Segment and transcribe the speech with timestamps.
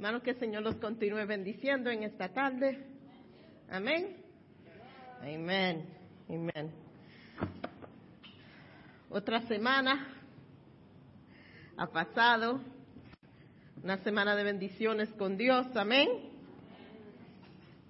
[0.00, 2.86] Hermanos, que el Señor los continúe bendiciendo en esta tarde.
[3.68, 4.16] Amén.
[5.20, 5.84] Amén.
[6.26, 6.70] Amén.
[9.10, 10.08] Otra semana
[11.76, 12.62] ha pasado.
[13.84, 15.66] Una semana de bendiciones con Dios.
[15.76, 16.08] Amén.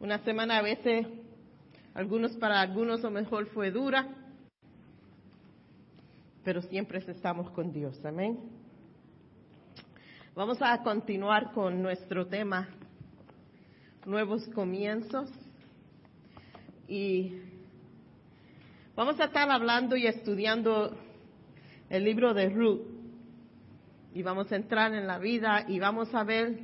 [0.01, 1.07] Una semana a veces,
[1.95, 4.09] algunos para algunos o mejor fue dura,
[6.43, 8.05] pero siempre estamos con Dios.
[8.05, 8.60] Amén.
[10.41, 12.67] Vamos a continuar con nuestro tema,
[14.07, 15.31] nuevos comienzos.
[16.89, 17.43] Y
[18.97, 20.97] vamos a estar hablando y estudiando
[21.91, 22.81] el libro de Ruth.
[24.15, 26.59] Y vamos a entrar en la vida y vamos a ver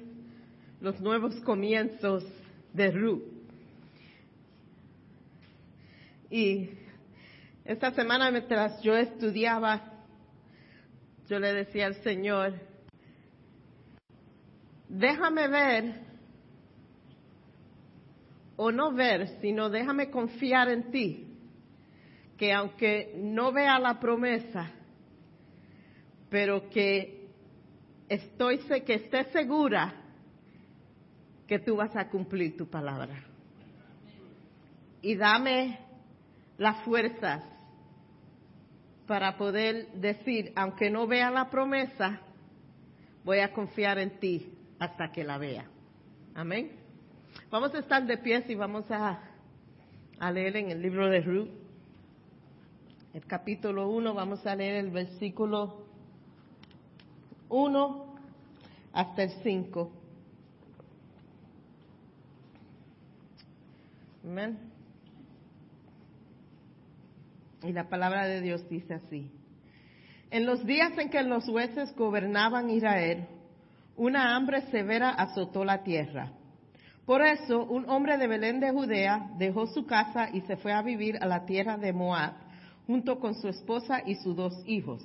[0.80, 2.24] los nuevos comienzos
[2.73, 3.24] de Ruth.
[6.30, 6.70] Y
[7.66, 9.93] esta semana mientras yo estudiaba,
[11.29, 12.54] yo le decía al Señor,
[14.88, 16.06] déjame ver,
[18.56, 21.26] o no ver, sino déjame confiar en ti,
[22.37, 24.70] que aunque no vea la promesa,
[26.30, 27.28] pero que
[28.09, 29.95] estoy que esté segura
[31.46, 33.23] que tú vas a cumplir tu palabra.
[35.02, 35.78] Y dame
[36.59, 37.45] las fuerzas
[39.06, 42.21] para poder decir, aunque no vea la promesa,
[43.24, 45.66] voy a confiar en ti hasta que la vea.
[46.35, 46.73] Amén.
[47.51, 49.21] Vamos a estar de pies y vamos a,
[50.18, 51.49] a leer en el libro de Ruth,
[53.15, 55.87] el capítulo 1, vamos a leer el versículo
[57.49, 58.15] 1
[58.93, 59.91] hasta el 5.
[64.25, 64.59] Amén.
[67.62, 69.31] Y la palabra de Dios dice así.
[70.31, 73.27] En los días en que los jueces gobernaban Israel,
[73.97, 76.33] una hambre severa azotó la tierra.
[77.05, 80.83] Por eso, un hombre de Belén de Judea dejó su casa y se fue a
[80.83, 82.34] vivir a la tierra de Moab,
[82.87, 85.03] junto con su esposa y sus dos hijos.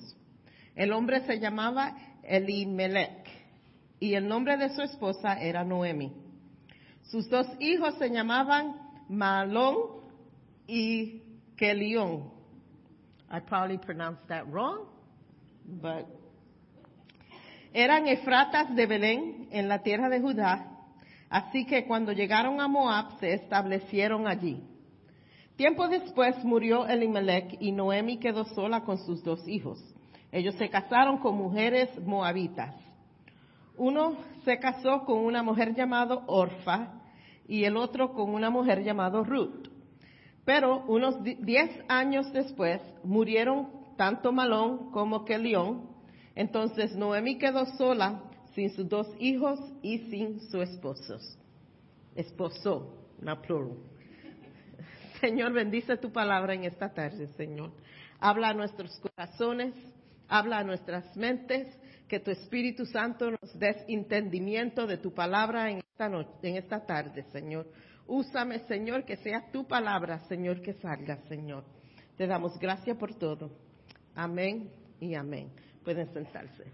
[0.75, 3.27] El hombre se llamaba Elimelech
[3.99, 6.11] y el nombre de su esposa era Noemi.
[7.03, 8.75] Sus dos hijos se llamaban
[9.07, 10.01] Malón
[10.65, 11.21] y
[11.55, 12.31] Kelión.
[13.29, 14.87] I probably pronounced that wrong,
[15.65, 16.05] but
[17.73, 20.67] eran efratas de Belén en la tierra de Judá,
[21.29, 24.61] así que cuando llegaron a Moab se establecieron allí.
[25.55, 29.79] Tiempo después murió Elimelech y Noemi quedó sola con sus dos hijos.
[30.31, 32.73] Ellos se casaron con mujeres moabitas.
[33.77, 36.93] Uno se casó con una mujer llamada Orfa
[37.47, 39.67] y el otro con una mujer llamada Ruth.
[40.45, 45.90] Pero unos diez años después murieron tanto Malón como Kelión,
[46.35, 48.23] entonces Noemi quedó sola
[48.55, 51.17] sin sus dos hijos y sin su esposo.
[52.15, 53.77] Esposo, no plural.
[55.21, 57.71] Señor, bendice tu palabra en esta tarde, Señor.
[58.19, 59.73] Habla a nuestros corazones,
[60.27, 61.67] habla a nuestras mentes,
[62.07, 66.85] que tu Espíritu Santo nos des entendimiento de tu palabra en esta, noche, en esta
[66.85, 67.71] tarde, Señor.
[68.05, 71.63] Úsame, Señor, que sea tu palabra, Señor, que salga, Señor.
[72.17, 73.51] Te damos gracias por todo.
[74.13, 74.69] Amén
[74.99, 75.51] y amén.
[75.83, 76.65] Pueden sentarse.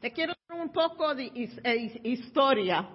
[0.00, 1.30] Le quiero dar un poco de
[2.02, 2.88] historia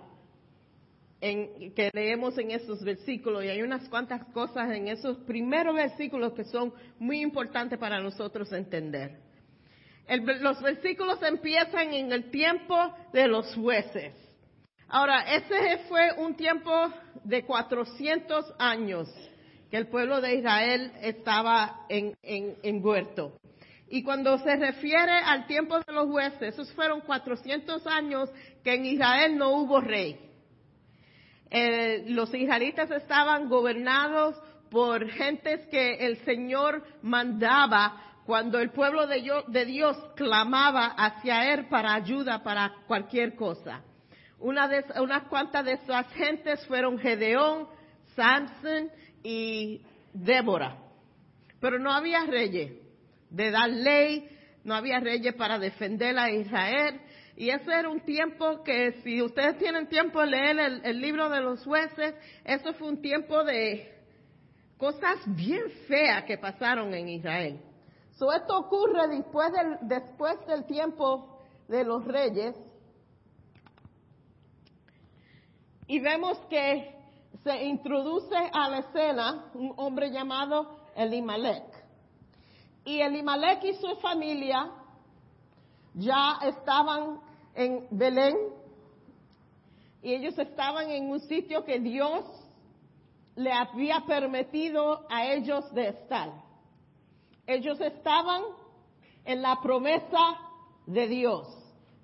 [1.21, 6.33] en, que leemos en esos versículos y hay unas cuantas cosas en esos primeros versículos
[6.33, 9.19] que son muy importantes para nosotros entender.
[10.05, 12.75] El, los versículos empiezan en el tiempo
[13.13, 14.13] de los jueces.
[14.89, 16.71] Ahora, ese fue un tiempo
[17.23, 19.09] de 400 años
[19.69, 22.81] que el pueblo de Israel estaba en, en, en.
[23.89, 28.29] Y cuando se refiere al tiempo de los jueces, esos fueron 400 años
[28.63, 30.19] que en Israel no hubo rey.
[31.49, 34.35] Eh, los israelitas estaban gobernados
[34.69, 41.53] por gentes que el Señor mandaba cuando el pueblo de, Dios, de Dios clamaba hacia
[41.53, 43.81] Él para ayuda para cualquier cosa.
[44.39, 47.69] Una de, unas cuantas de esas gentes fueron Gedeón,
[48.17, 48.91] Samson
[49.23, 49.81] y
[50.11, 50.75] Débora.
[51.61, 52.86] Pero no había reyes
[53.29, 54.29] de dar ley,
[54.63, 57.01] no había reyes para defender a Israel.
[57.35, 61.29] Y ese era un tiempo que, si ustedes tienen tiempo de leer el, el libro
[61.29, 63.93] de los jueces, eso fue un tiempo de
[64.77, 67.59] cosas bien feas que pasaron en Israel.
[68.17, 72.55] So, esto ocurre después del, después del tiempo de los reyes.
[75.85, 76.95] Y vemos que
[77.43, 81.76] se introduce a la escena un hombre llamado Elimelech.
[82.87, 84.71] Y Elimelech y su familia
[85.93, 87.19] ya estaban
[87.53, 88.37] en Belén
[90.01, 92.23] y ellos estaban en un sitio que Dios
[93.35, 96.31] le había permitido a ellos de estar.
[97.45, 98.43] Ellos estaban
[99.25, 100.37] en la promesa
[100.85, 101.45] de Dios.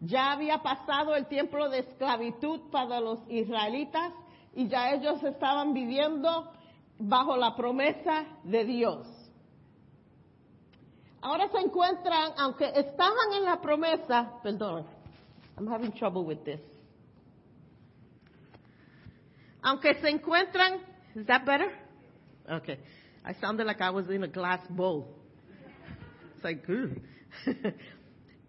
[0.02, 4.12] Ya había pasado el tiempo de esclavitud para los israelitas
[4.54, 6.52] y ya ellos estaban viviendo
[7.00, 9.23] bajo la promesa de Dios.
[11.24, 14.86] Ahora se encuentran, aunque estaban en la promesa, perdón,
[15.58, 16.60] I'm having trouble with this.
[19.62, 20.82] Aunque se encuentran,
[21.16, 21.72] is that better?
[22.52, 22.78] Okay.
[23.24, 25.08] I sounded like I was in a glass bowl.
[26.36, 26.68] It's like,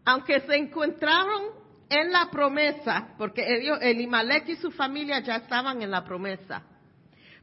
[0.05, 1.53] aunque se encontraron
[1.89, 6.63] en la promesa, porque ellos, Elimelech y su familia ya estaban en la promesa,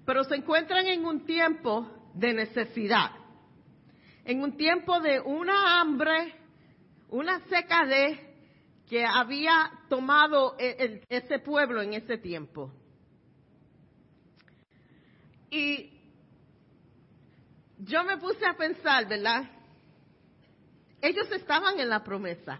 [0.05, 3.11] pero se encuentran en un tiempo de necesidad,
[4.25, 6.35] en un tiempo de una hambre,
[7.09, 8.19] una secadez
[8.89, 12.71] que había tomado e, ese pueblo en ese tiempo.
[15.49, 15.91] Y
[17.79, 19.49] yo me puse a pensar, ¿verdad?
[21.01, 22.59] Ellos estaban en la promesa.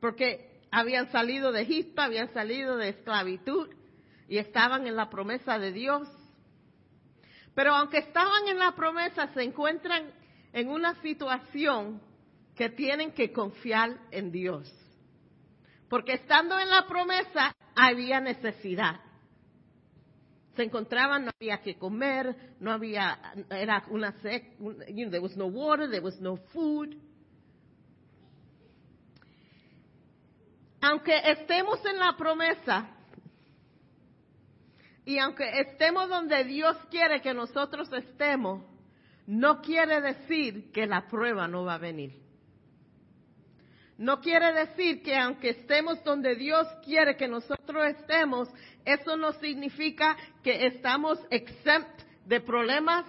[0.00, 3.70] Porque habían salido de Egipto, habían salido de esclavitud
[4.28, 6.08] y estaban en la promesa de Dios.
[7.54, 10.10] Pero aunque estaban en la promesa, se encuentran
[10.52, 12.00] en una situación
[12.54, 14.72] que tienen que confiar en Dios.
[15.88, 19.00] Porque estando en la promesa había necesidad
[20.56, 23.18] se encontraban, no había que comer, no había,
[23.50, 26.94] era una sec, you know, there was no water, there was no food.
[30.80, 32.88] Aunque estemos en la promesa
[35.04, 38.62] y aunque estemos donde Dios quiere que nosotros estemos,
[39.26, 42.20] no quiere decir que la prueba no va a venir.
[43.98, 48.48] No quiere decir que aunque estemos donde Dios quiere que nosotros estemos,
[48.84, 53.04] eso no significa que estamos exempt de problemas,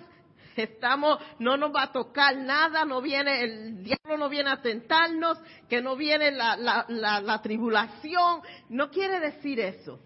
[0.56, 5.40] estamos, no nos va a tocar nada, no viene, el diablo no viene a tentarnos,
[5.70, 10.00] que no viene la, la, la, tribulación, no quiere decir eso.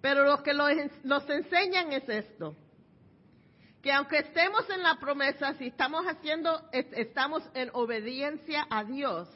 [0.00, 2.56] Pero lo que nos enseñan es esto,
[3.82, 9.28] que aunque estemos en la promesa, si estamos haciendo, estamos en obediencia a Dios,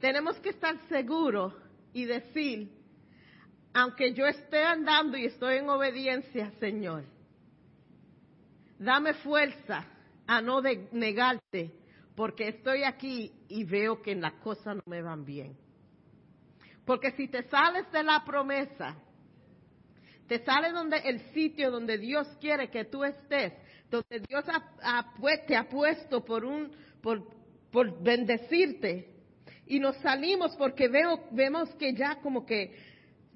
[0.00, 1.54] tenemos que estar seguros
[1.92, 2.70] y decir,
[3.72, 7.04] aunque yo esté andando y estoy en obediencia, Señor,
[8.78, 9.84] dame fuerza
[10.26, 11.72] a no negarte,
[12.14, 15.65] porque estoy aquí y veo que las cosas no me van bien.
[16.86, 18.96] Porque si te sales de la promesa,
[20.28, 23.52] te sales donde el sitio donde Dios quiere que tú estés,
[23.90, 24.44] donde Dios
[25.46, 26.70] te ha puesto por un,
[27.02, 27.28] por,
[27.70, 29.12] por bendecirte,
[29.66, 32.72] y nos salimos porque veo, vemos que ya como que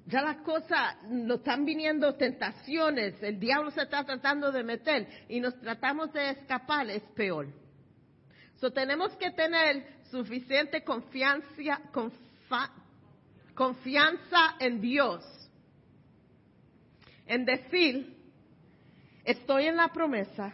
[0.07, 5.39] ya las cosas nos están viniendo tentaciones, el diablo se está tratando de meter y
[5.39, 7.47] nos tratamos de escapar, es peor.
[8.55, 11.81] So, tenemos que tener suficiente confianza,
[13.53, 15.23] confianza en Dios,
[17.25, 18.17] en decir,
[19.23, 20.53] estoy en la promesa,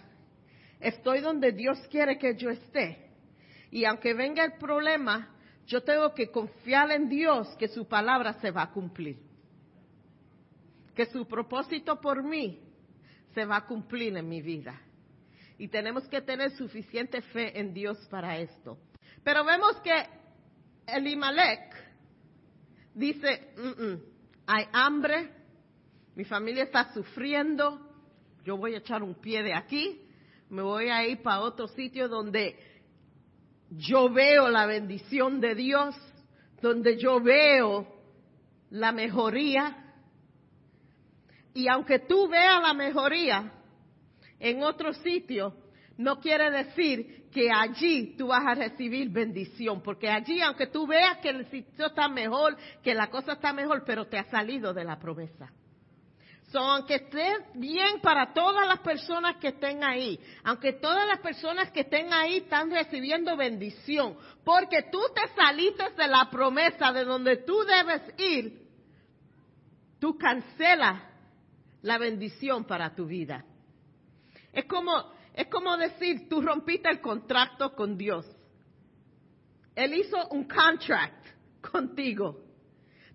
[0.80, 3.08] estoy donde Dios quiere que yo esté,
[3.72, 5.34] y aunque venga el problema,
[5.66, 9.18] yo tengo que confiar en Dios que su palabra se va a cumplir.
[10.96, 12.62] Que su propósito por mí
[13.34, 14.82] se va a cumplir en mi vida.
[15.58, 18.77] Y tenemos que tener suficiente fe en Dios para esto.
[19.24, 20.06] Pero vemos que
[20.88, 21.87] Elimelech
[22.98, 23.54] dice,
[24.48, 25.30] hay hambre,
[26.16, 27.80] mi familia está sufriendo,
[28.44, 30.01] yo voy a echar un pie de aquí,
[30.50, 32.58] me voy a ir para otro sitio donde
[33.70, 35.96] yo veo la bendición de Dios,
[36.62, 37.86] donde yo veo
[38.72, 39.94] la mejoría.
[41.54, 43.51] Y aunque tú veas la mejoría
[44.39, 45.54] en otro sitio,
[45.98, 51.18] no quiere decir que allí tú vas a recibir bendición, porque allí, aunque tú veas
[51.18, 54.84] que el sitio está mejor, que la cosa está mejor, pero te ha salido de
[54.84, 55.51] la promesa.
[56.51, 61.72] So, aunque esté bien para todas las personas que estén ahí, aunque todas las personas
[61.72, 67.38] que estén ahí están recibiendo bendición, porque tú te saliste de la promesa de donde
[67.38, 68.62] tú debes ir,
[70.00, 71.01] tú cancelas
[71.82, 73.44] la bendición para tu vida.
[74.54, 78.25] Es como, es como decir, tú rompiste el contrato con Dios.
[79.75, 81.27] Él hizo un contract
[81.62, 82.39] contigo.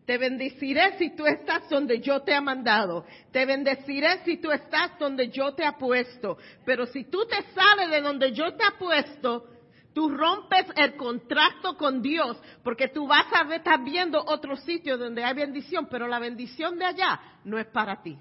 [0.06, 3.04] Te bendeciré si tú estás donde yo te he mandado.
[3.32, 6.38] Te bendeciré si tú estás donde yo te he puesto.
[6.64, 9.48] Pero si tú te sales de donde yo te he puesto,
[9.92, 14.96] Tú rompes el contrato con Dios porque tú vas a ver, estar viendo otro sitio
[14.96, 18.16] donde hay bendición, pero la bendición de allá no es para ti.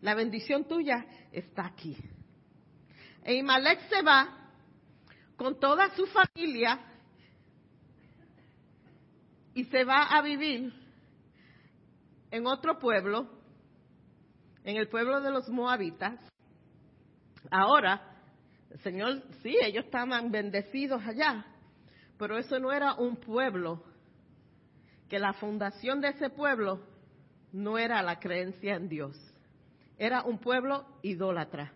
[0.00, 1.96] La bendición tuya está aquí.
[3.24, 4.36] E Imalek se va
[5.36, 6.78] con toda su familia
[9.54, 10.72] y se va a vivir
[12.30, 13.28] en otro pueblo,
[14.64, 16.18] en el pueblo de los moabitas.
[17.50, 18.00] Ahora,
[18.70, 21.44] el Señor, sí, ellos estaban bendecidos allá,
[22.18, 23.82] pero eso no era un pueblo,
[25.08, 26.86] que la fundación de ese pueblo
[27.52, 29.16] no era la creencia en Dios,
[29.98, 31.72] era un pueblo idólatra.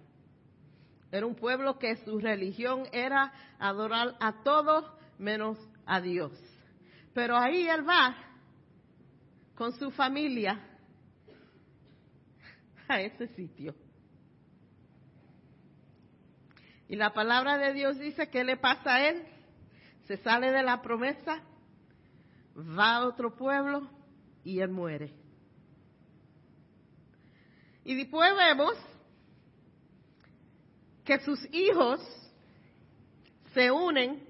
[1.15, 4.85] Era un pueblo que su religión era adorar a todos
[5.17, 5.57] menos
[5.87, 6.33] a Dios.
[7.13, 8.17] Pero ahí él va
[9.55, 10.59] con su familia
[12.89, 13.77] a ese sitio.
[16.89, 19.25] Y la palabra de Dios dice, ¿qué le pasa a él?
[20.09, 21.45] Se sale de la promesa,
[22.57, 23.89] va a otro pueblo
[24.43, 25.15] y él muere.
[27.85, 28.75] Y después vemos
[31.05, 32.01] que sus hijos
[33.53, 34.23] se unen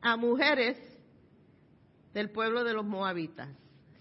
[0.00, 0.78] a mujeres
[2.12, 3.48] del pueblo de los moabitas.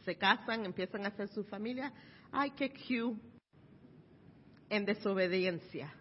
[0.06, 1.92] Se casan, empiezan a hacer su familia.
[2.32, 3.20] Ay, qué cute.
[4.70, 5.94] En desobediencia.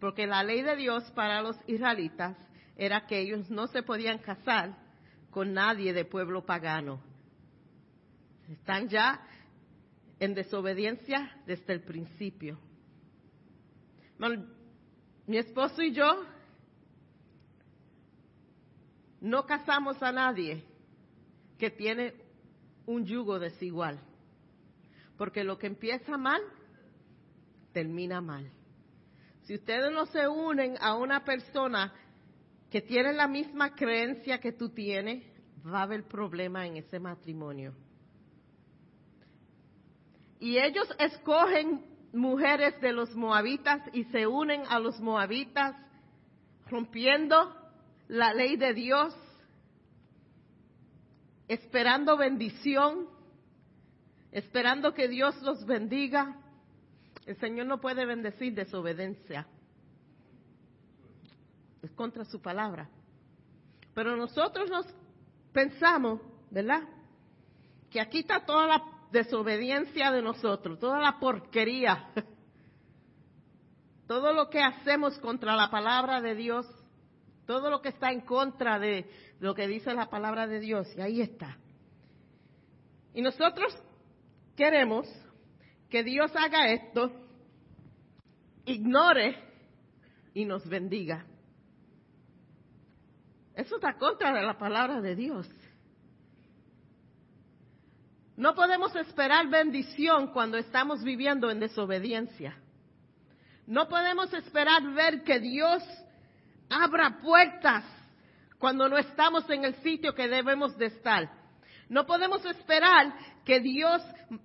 [0.00, 2.36] Porque la ley de Dios para los israelitas
[2.76, 4.76] era que ellos no se podían casar
[5.30, 7.00] con nadie de pueblo pagano.
[8.50, 9.24] Están ya
[10.18, 12.58] en desobediencia desde el principio.
[15.26, 16.24] Mi esposo y yo
[19.20, 20.64] no casamos a nadie
[21.58, 22.14] que tiene
[22.86, 24.00] un yugo desigual,
[25.16, 26.42] porque lo que empieza mal,
[27.72, 28.50] termina mal.
[29.42, 31.92] Si ustedes no se unen a una persona
[32.70, 35.24] que tiene la misma creencia que tú tienes,
[35.64, 37.74] va a haber problema en ese matrimonio.
[40.40, 45.76] Y ellos escogen mujeres de los moabitas y se unen a los moabitas,
[46.68, 47.54] rompiendo
[48.08, 49.14] la ley de Dios,
[51.48, 53.08] esperando bendición,
[54.30, 56.36] esperando que Dios los bendiga.
[57.26, 59.46] El Señor no puede bendecir desobediencia.
[61.82, 62.88] Es contra su palabra.
[63.94, 64.86] Pero nosotros nos
[65.52, 66.82] pensamos, ¿verdad?
[67.90, 72.08] Que aquí está toda la desobediencia de nosotros, toda la porquería,
[74.06, 76.66] todo lo que hacemos contra la palabra de Dios,
[77.46, 81.00] todo lo que está en contra de lo que dice la palabra de Dios, y
[81.00, 81.58] ahí está.
[83.14, 83.76] Y nosotros
[84.56, 85.06] queremos
[85.90, 87.12] que Dios haga esto,
[88.64, 89.36] ignore
[90.32, 91.26] y nos bendiga.
[93.54, 95.46] Eso está contra la palabra de Dios.
[98.36, 102.56] No podemos esperar bendición cuando estamos viviendo en desobediencia.
[103.66, 105.82] No podemos esperar ver que Dios
[106.68, 107.84] abra puertas
[108.58, 111.30] cuando no estamos en el sitio que debemos de estar.
[111.88, 113.12] No podemos esperar
[113.44, 114.00] que Dios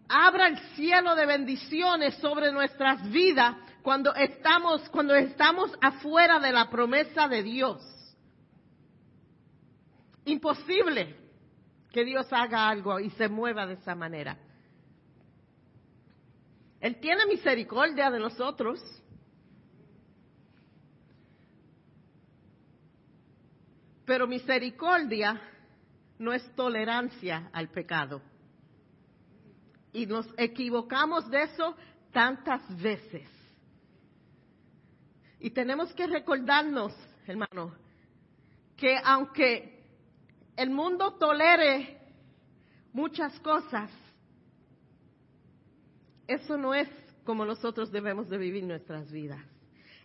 [0.10, 6.70] abra el cielo de bendiciones sobre nuestras vidas cuando estamos, cuando estamos afuera de la
[6.70, 7.82] promesa de Dios.
[10.26, 11.27] Imposible
[11.98, 14.38] que Dios haga algo y se mueva de esa manera.
[16.80, 18.80] Él tiene misericordia de nosotros.
[24.06, 25.42] Pero misericordia
[26.20, 28.22] no es tolerancia al pecado.
[29.92, 31.76] Y nos equivocamos de eso
[32.12, 33.28] tantas veces.
[35.40, 36.94] Y tenemos que recordarnos,
[37.26, 37.74] hermano,
[38.76, 39.77] que aunque
[40.58, 41.98] el mundo tolere
[42.92, 43.92] muchas cosas,
[46.28, 46.90] eso no es
[47.24, 49.40] como nosotros debemos de vivir nuestras vidas.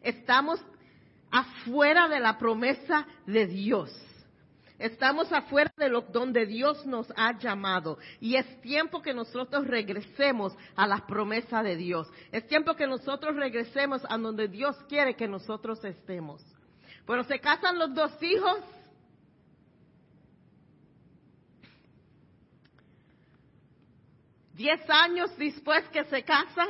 [0.03, 0.61] Estamos
[1.31, 3.91] afuera de la promesa de Dios.
[4.79, 10.55] Estamos afuera de lo donde Dios nos ha llamado y es tiempo que nosotros regresemos
[10.75, 12.11] a la promesa de Dios.
[12.31, 16.45] Es tiempo que nosotros regresemos a donde Dios quiere que nosotros estemos.
[17.07, 18.59] Pero se casan los dos hijos
[24.63, 26.69] Diez años después que se casan,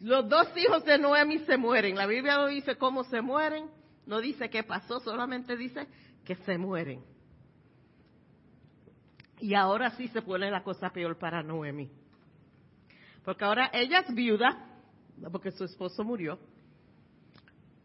[0.00, 1.96] los dos hijos de Noemi se mueren.
[1.96, 3.70] La Biblia no dice cómo se mueren,
[4.04, 5.88] no dice qué pasó, solamente dice
[6.22, 7.02] que se mueren.
[9.40, 11.90] Y ahora sí se pone la cosa peor para Noemi.
[13.24, 14.54] Porque ahora ella es viuda,
[15.32, 16.38] porque su esposo murió.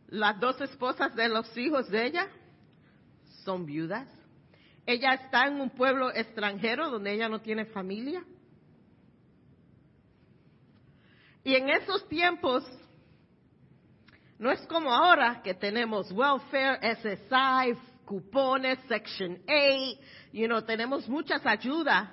[0.10, 2.27] las dos esposas de los hijos de ella
[3.46, 4.06] son viudas.
[4.86, 8.24] Ella está en un pueblo extranjero donde ella no tiene familia.
[11.44, 12.64] Y en esos tiempos,
[14.38, 20.00] no es como ahora que tenemos welfare, SSI, cupones, Section 8,
[20.34, 22.10] you know, tenemos muchas ayudas.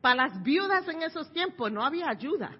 [0.00, 2.56] Para las viudas en esos tiempos no había ayuda,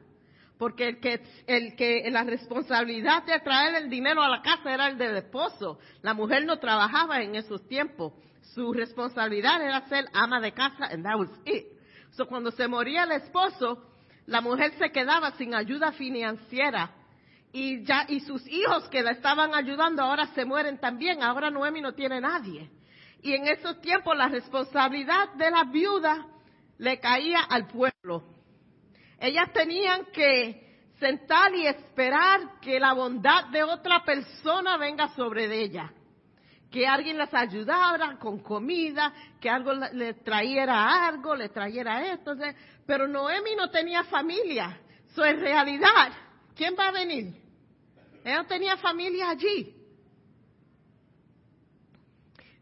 [0.59, 4.89] porque el que, el que la responsabilidad de traer el dinero a la casa era
[4.89, 5.81] el del esposo.
[6.03, 8.13] La mujer no trabajaba en esos tiempos.
[8.55, 11.67] Su responsabilidad era ser ama de casa, and that was it.
[12.13, 13.83] So cuando se moría el esposo,
[14.27, 16.91] la mujer se quedaba sin ayuda financiera
[17.53, 21.23] y ya y sus hijos que la estaban ayudando ahora se mueren también.
[21.23, 22.71] Ahora Noemi no tiene nadie.
[23.21, 26.27] Y en esos tiempos la responsabilidad de la viuda
[26.79, 28.25] le caía al pueblo.
[29.21, 35.93] Ellas tenían que sentar y esperar que la bondad de otra persona venga sobre ella.
[36.73, 42.35] Que alguien las ayudara con comida, que algo le trayera algo, le trayera esto.
[42.87, 44.81] Pero Noemi no tenía familia.
[45.09, 46.13] Eso es realidad.
[46.57, 47.35] ¿Quién va a venir?
[48.25, 49.77] Ella tenía familia allí.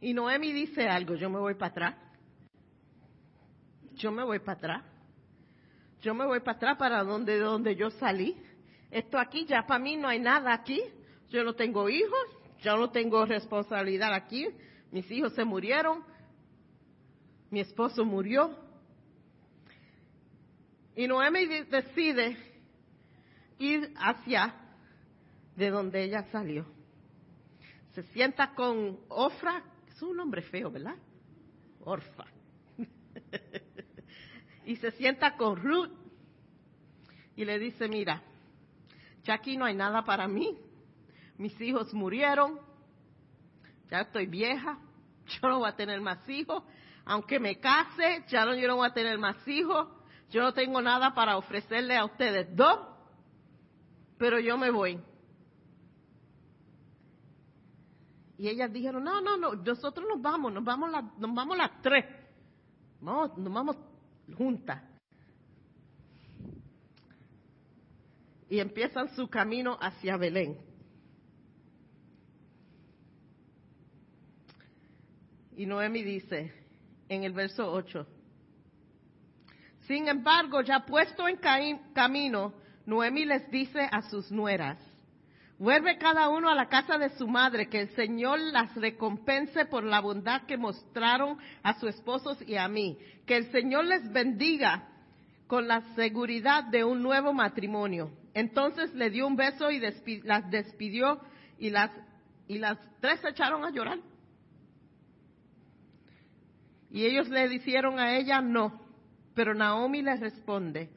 [0.01, 1.95] Y Noemi dice algo, yo me voy para atrás.
[3.95, 4.85] Yo me voy para atrás.
[6.01, 8.37] Yo me voy para atrás para donde, donde yo salí.
[8.91, 10.83] Esto aquí, ya para mí no hay nada aquí.
[11.29, 12.27] Yo no tengo hijos,
[12.63, 14.47] yo no tengo responsabilidad aquí.
[14.91, 16.05] Mis hijos se murieron.
[17.51, 18.57] Mi esposo murió.
[20.95, 22.37] Y Noemi decide
[23.59, 24.55] ir hacia
[25.57, 26.67] de donde ella salió.
[27.93, 30.97] Se sienta con Ofra, es un nombre feo, ¿verdad?
[31.81, 32.25] Orfa.
[34.67, 35.91] y se sienta con Ruth
[37.37, 38.23] y le dice, mira,
[39.25, 40.59] ya aquí no hay nada para mí,
[41.41, 42.61] mis hijos murieron,
[43.91, 44.79] ya estoy vieja,
[45.27, 46.63] yo no voy a tener más hijos,
[47.07, 49.89] aunque me case, ya no, yo no voy a tener más hijos,
[50.29, 52.79] yo no tengo nada para ofrecerle a ustedes dos,
[54.19, 55.01] pero yo me voy.
[58.37, 62.05] Y ellas dijeron, no, no, no, nosotros nos vamos, nos vamos, nos vamos las tres.
[63.01, 63.77] Vamos, nos vamos
[64.37, 64.83] juntas.
[68.49, 70.70] Y empiezan su camino hacia Belén.
[75.57, 76.53] Y Noemi dice
[77.09, 78.07] en el verso 8,
[79.87, 81.39] sin embargo, ya puesto en
[81.93, 82.55] camino,
[82.87, 84.79] Noemi les dice a sus nueras,
[85.61, 89.85] Vuelve cada uno a la casa de su madre, que el Señor las recompense por
[89.85, 92.97] la bondad que mostraron a sus esposos y a mí.
[93.27, 94.89] Que el Señor les bendiga
[95.47, 98.11] con la seguridad de un nuevo matrimonio.
[98.33, 99.81] Entonces le dio un beso y
[100.23, 101.21] las despidió
[101.59, 101.91] y las,
[102.49, 103.99] y las tres echaron a llorar.
[106.91, 108.81] Y ellos le dijeron a ella no,
[109.35, 110.91] pero Naomi les responde,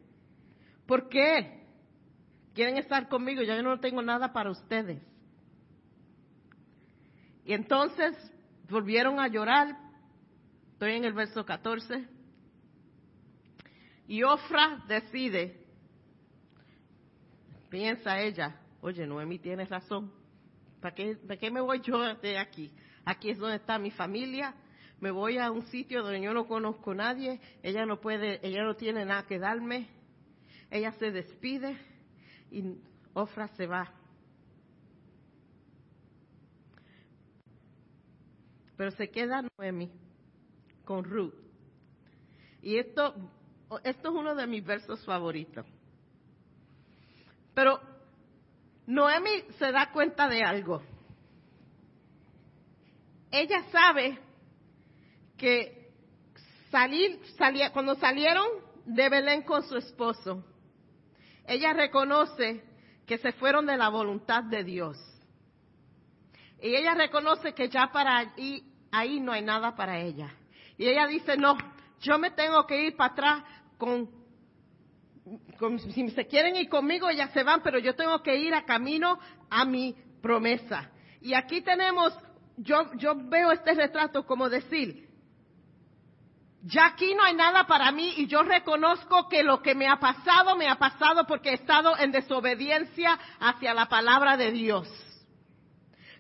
[0.86, 1.64] ¿por qué?
[2.54, 5.02] quieren estar conmigo, ya yo no tengo nada para ustedes.
[7.46, 8.16] Y entonces
[8.70, 9.78] volvieron a llorar,
[10.72, 12.08] estoy en el verso 14,
[14.08, 15.66] y Ofra decide,
[17.70, 20.12] piensa ella, oye, Noemi tiene razón,
[20.80, 22.72] ¿para qué, ¿para qué me voy yo de aquí?
[23.06, 24.54] Aquí es donde está mi familia,
[25.04, 28.64] me voy a un sitio donde yo no conozco a nadie, ella no puede, ella
[28.64, 29.90] no tiene nada que darme,
[30.72, 31.78] ella se despide
[32.50, 32.78] y
[33.12, 33.92] Ofra se va.
[38.78, 39.92] Pero se queda Noemi
[40.86, 41.36] con Ruth.
[42.62, 43.14] Y esto,
[43.84, 45.66] esto es uno de mis versos favoritos.
[47.54, 47.78] Pero
[48.88, 50.82] Noemi se da cuenta de algo.
[53.32, 54.23] Ella sabe
[55.44, 55.92] que
[56.72, 57.20] salir,
[57.74, 58.48] cuando salieron
[58.86, 60.42] de Belén con su esposo,
[61.46, 62.64] ella reconoce
[63.06, 64.98] que se fueron de la voluntad de Dios.
[66.62, 70.34] Y ella reconoce que ya para ahí, ahí no hay nada para ella.
[70.78, 71.58] Y ella dice, no,
[72.00, 73.44] yo me tengo que ir para atrás
[73.78, 74.10] con,
[75.94, 79.20] si se quieren ir conmigo, ellas se van, pero yo tengo que ir a camino
[79.50, 80.90] a mi promesa.
[81.20, 82.18] Y aquí tenemos,
[82.56, 85.12] yo, yo veo este retrato como decir,
[86.66, 89.98] ya aquí no hay nada para mí y yo reconozco que lo que me ha
[89.98, 94.88] pasado, me ha pasado porque he estado en desobediencia hacia la palabra de Dios.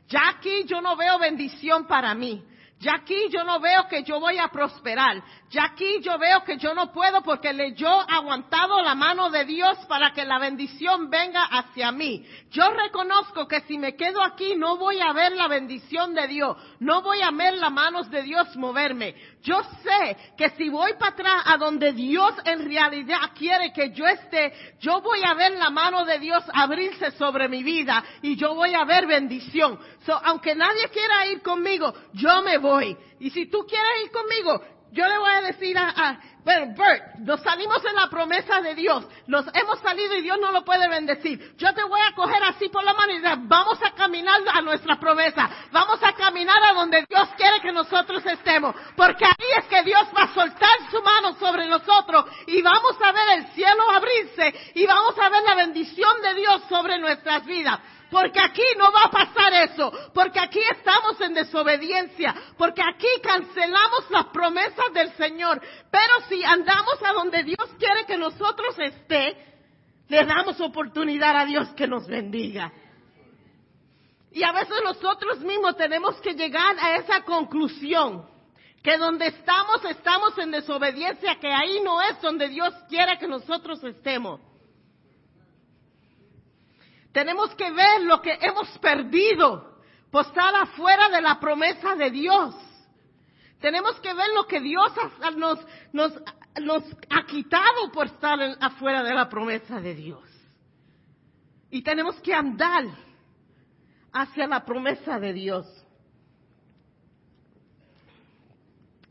[0.09, 2.43] Ya aquí yo no veo bendición para mí.
[2.83, 5.23] Ya aquí yo no veo que yo voy a prosperar.
[5.49, 9.45] Ya aquí yo veo que yo no puedo porque le yo aguantado la mano de
[9.45, 12.25] Dios para que la bendición venga hacia mí.
[12.51, 16.57] Yo reconozco que si me quedo aquí no voy a ver la bendición de Dios,
[16.79, 19.15] no voy a ver las manos de Dios moverme.
[19.43, 24.07] Yo sé que si voy para atrás a donde Dios en realidad quiere que yo
[24.07, 28.55] esté, yo voy a ver la mano de Dios abrirse sobre mi vida y yo
[28.55, 29.77] voy a ver bendición.
[30.05, 32.97] So, aunque nadie quiera ir conmigo, yo me voy.
[33.19, 37.15] Y si tú quieres ir conmigo, yo le voy a decir a, a bueno, Bert,
[37.19, 40.89] nos salimos en la promesa de Dios, nos hemos salido y Dios no lo puede
[40.89, 41.55] bendecir.
[41.57, 44.99] Yo te voy a coger así por la mano y vamos a caminar a nuestra
[44.99, 49.83] promesa, vamos a caminar a donde Dios quiere que nosotros estemos, porque ahí es que
[49.83, 54.71] Dios va a soltar su mano sobre nosotros y vamos a ver el cielo abrirse
[54.75, 57.79] y vamos a ver la bendición de Dios sobre nuestras vidas.
[58.13, 59.91] Porque aquí no va a pasar eso.
[60.13, 62.35] Porque aquí estamos en desobediencia.
[62.59, 65.59] Porque aquí cancelamos las promesas del Señor.
[65.89, 69.35] Pero si andamos a donde Dios quiere que nosotros esté,
[70.09, 72.71] le damos oportunidad a Dios que nos bendiga.
[74.31, 78.29] Y a veces nosotros mismos tenemos que llegar a esa conclusión.
[78.83, 83.83] Que donde estamos, estamos en desobediencia, que ahí no es donde Dios quiere que nosotros
[83.83, 84.39] estemos.
[87.13, 89.77] Tenemos que ver lo que hemos perdido
[90.09, 92.55] por estar afuera de la promesa de Dios.
[93.61, 94.91] Tenemos que ver lo que Dios
[95.37, 95.59] nos,
[95.93, 96.13] nos,
[96.61, 100.27] nos ha quitado por estar afuera de la promesa de Dios.
[101.69, 102.83] Y tenemos que andar
[104.11, 105.85] hacia la promesa de Dios.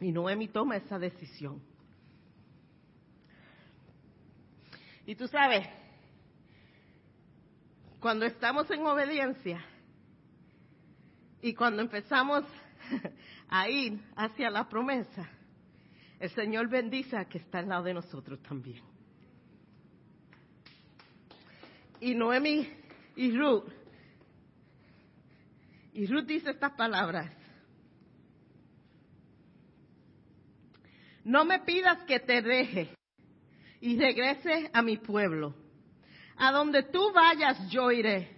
[0.01, 1.63] Y Noemi toma esa decisión.
[5.07, 5.67] Y tú sabes,
[8.03, 9.65] cuando estamos en obediencia
[11.41, 12.45] y cuando empezamos
[13.49, 15.31] a ir hacia la promesa,
[16.19, 18.83] el Señor bendice a que está al lado de nosotros también.
[22.01, 22.69] Y Noemi
[23.15, 23.71] y Ruth,
[25.93, 27.33] y Ruth dice estas palabras.
[31.23, 32.97] No me pidas que te deje
[33.81, 35.62] y regrese a mi pueblo
[36.37, 38.37] a donde tú vayas, yo iré.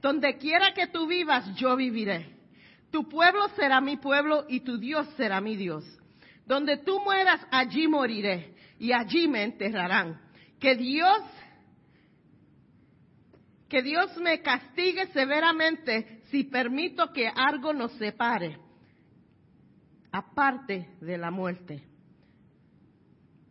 [0.00, 2.36] Donde quiera que tú vivas, yo viviré.
[2.90, 5.84] Tu pueblo será mi pueblo y tu Dios será mi Dios.
[6.44, 10.20] Donde tú mueras, allí moriré y allí me enterrarán.
[10.58, 11.18] Que Dios,
[13.68, 18.58] que Dios me castigue severamente si permito que algo nos separe,
[20.10, 21.82] aparte de la muerte.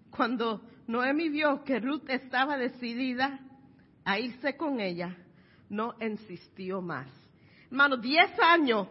[0.10, 3.40] Cuando Noemi vio que Ruth estaba decidida
[4.04, 5.16] a irse con ella,
[5.70, 7.08] no insistió más.
[7.70, 8.88] Hermano, diez años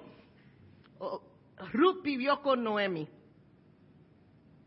[1.72, 3.08] Ruth vivió con Noemi,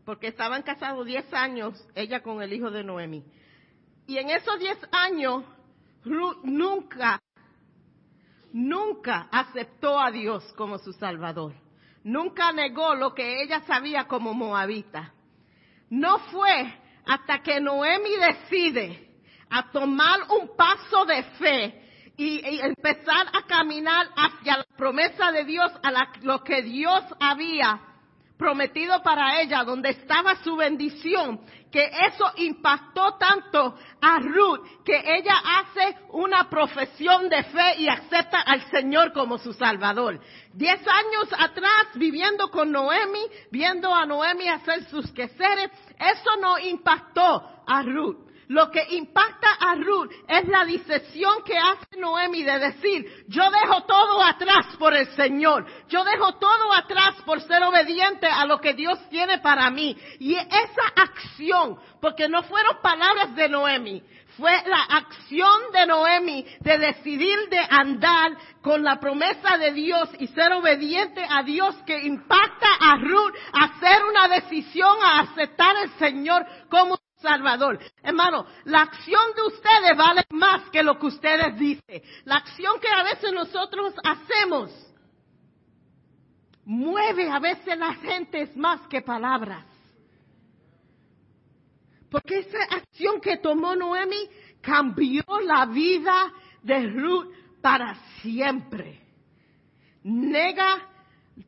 [0.04, 3.24] porque estaban casados diez años ella con el hijo de Noemi.
[4.06, 5.44] Y en esos diez años,
[6.04, 7.20] Ruth nunca,
[8.52, 11.54] nunca aceptó a Dios como su Salvador.
[12.04, 15.14] Nunca negó lo que ella sabía como moabita.
[15.88, 16.74] No fue
[17.06, 19.13] hasta que Noemi decide
[19.50, 21.84] a tomar un paso de fe
[22.16, 27.80] y, empezar a caminar hacia la promesa de Dios, a lo que Dios había
[28.36, 35.34] prometido para ella, donde estaba su bendición, que eso impactó tanto a Ruth, que ella
[35.56, 40.20] hace una profesión de fe y acepta al Señor como su Salvador.
[40.52, 47.42] Diez años atrás, viviendo con Noemi, viendo a Noemi hacer sus quehaceres, eso no impactó
[47.66, 48.23] a Ruth.
[48.48, 53.82] Lo que impacta a Ruth es la decisión que hace Noemi de decir, yo dejo
[53.84, 58.74] todo atrás por el Señor, yo dejo todo atrás por ser obediente a lo que
[58.74, 59.96] Dios tiene para mí.
[60.18, 64.02] Y esa acción, porque no fueron palabras de Noemi,
[64.36, 70.26] fue la acción de Noemi de decidir de andar con la promesa de Dios y
[70.28, 75.90] ser obediente a Dios que impacta a Ruth a hacer una decisión a aceptar al
[75.98, 77.78] Señor como Salvador.
[78.02, 82.02] Hermano, la acción de ustedes vale más que lo que ustedes dicen.
[82.24, 84.70] La acción que a veces nosotros hacemos
[86.66, 89.64] mueve a veces la gente más que palabras.
[92.10, 94.28] Porque esa acción que tomó Noemi
[94.60, 96.32] cambió la vida
[96.62, 99.00] de Ruth para siempre.
[100.04, 100.90] Nega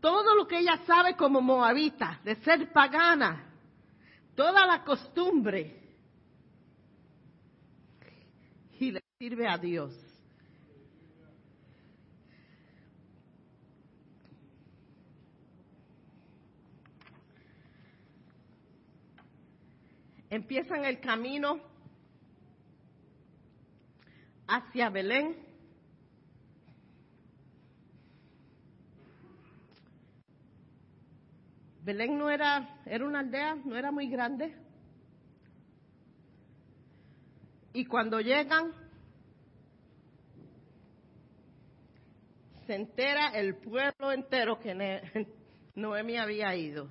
[0.01, 3.46] todo lo que ella sabe como moabita, de ser pagana,
[4.37, 5.83] toda la costumbre
[8.79, 10.07] y le sirve a Dios.
[20.37, 21.61] empiezan el camino
[24.47, 25.37] hacia Belén.
[31.87, 34.53] Belén no era, era una aldea, no era muy grande.
[37.75, 38.73] Y cuando llegan,
[42.67, 44.75] se entera el pueblo entero que
[45.77, 46.91] Noemi había ido,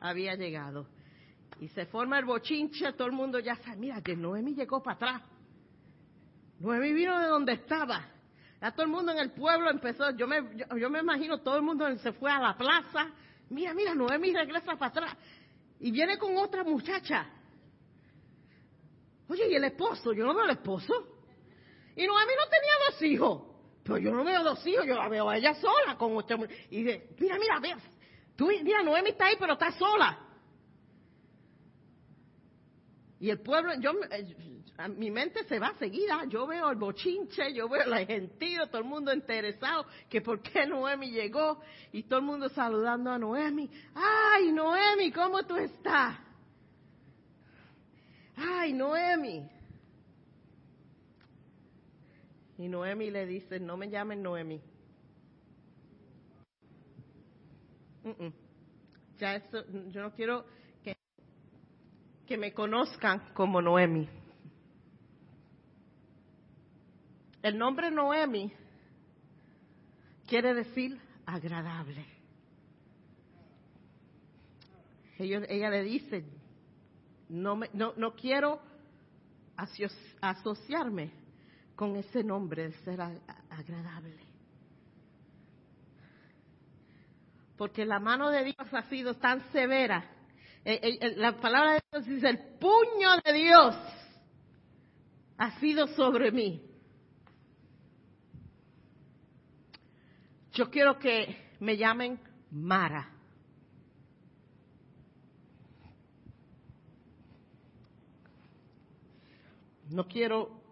[0.00, 0.88] había llegado.
[1.60, 4.96] Y se forma el bochinche, todo el mundo ya sabe, mira, que Noemi llegó para
[4.96, 5.22] atrás.
[6.58, 8.04] Noemi vino de donde estaba.
[8.60, 10.40] Ya todo el mundo en el pueblo empezó, yo me,
[10.76, 13.12] yo, me imagino todo el mundo se fue a la plaza.
[13.50, 15.16] Mira, mira, Noemi regresa para atrás.
[15.80, 17.28] Y viene con otra muchacha.
[19.28, 20.12] Oye, ¿y el esposo?
[20.12, 20.92] Yo no veo el esposo.
[21.96, 23.54] Y Noemi no tenía dos hijos.
[23.84, 26.38] Pero yo no veo dos hijos, yo la veo a ella sola con otra
[26.70, 27.78] Y dice, mira, mira, mira,
[28.34, 30.23] tú, mira, Noemi está ahí, pero está sola.
[33.24, 34.34] Y el pueblo, yo, eh,
[34.98, 38.86] mi mente se va seguida, yo veo el bochinche, yo veo el gentío, todo el
[38.86, 41.58] mundo interesado, que por qué Noemi llegó,
[41.90, 43.70] y todo el mundo saludando a Noemi.
[43.94, 46.18] Ay, Noemi, ¿cómo tú estás?
[48.36, 49.48] Ay, Noemi.
[52.58, 54.60] Y Noemi le dice, no me llamen Noemi.
[59.16, 60.44] Ya eso, yo no quiero
[62.26, 64.08] que me conozcan como Noemi.
[67.42, 68.52] El nombre Noemi
[70.26, 72.06] quiere decir agradable.
[75.18, 76.24] ella le dice,
[77.28, 78.60] no, me, no, no quiero
[80.20, 81.12] asociarme
[81.76, 84.24] con ese nombre de ser agradable.
[87.56, 90.13] Porque la mano de Dios ha sido tan severa
[90.64, 93.76] la palabra de Dios dice, el puño de Dios
[95.36, 96.62] ha sido sobre mí.
[100.52, 102.18] Yo quiero que me llamen
[102.50, 103.10] Mara.
[109.90, 110.62] No quiero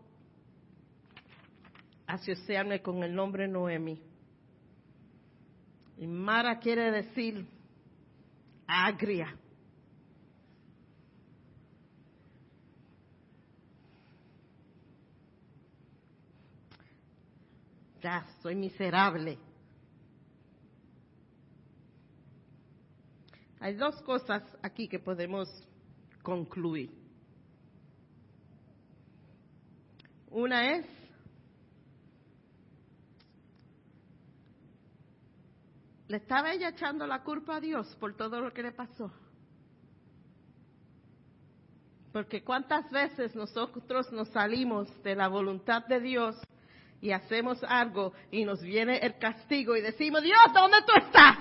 [2.07, 4.01] asociarme con el nombre Noemi.
[5.99, 7.47] Y Mara quiere decir
[8.67, 9.37] agria.
[18.03, 19.39] Ya soy miserable.
[23.61, 25.49] Hay dos cosas aquí que podemos
[26.23, 26.91] concluir.
[30.31, 30.87] Una es
[36.09, 39.13] le estaba ella echando la culpa a Dios por todo lo que le pasó.
[42.13, 46.37] Porque cuántas veces nosotros nos salimos de la voluntad de Dios
[47.03, 51.37] y hacemos algo y nos viene el castigo y decimos, Dios, ¿dónde tú estás?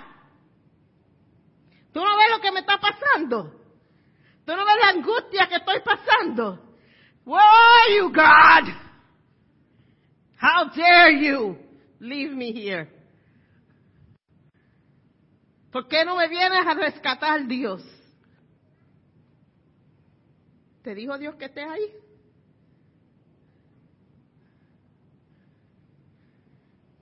[1.94, 3.62] ¿Tú no ves lo que me está pasando?
[4.44, 6.76] ¿Tú no ves la angustia que estoy pasando?
[7.24, 8.74] Where are you, God?
[10.42, 11.58] How dare you
[12.00, 12.90] leave me here?
[15.72, 17.84] ¿Por qué no me vienes a rescatar, Dios?
[20.82, 21.94] ¿Te dijo Dios que estés ahí?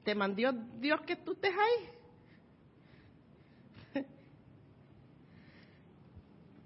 [0.10, 1.90] ¿Te mandó Dios que tú estés ahí?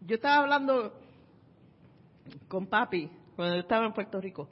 [0.08, 0.98] Yo estaba hablando
[2.48, 4.48] con papi cuando estaba en Puerto Rico.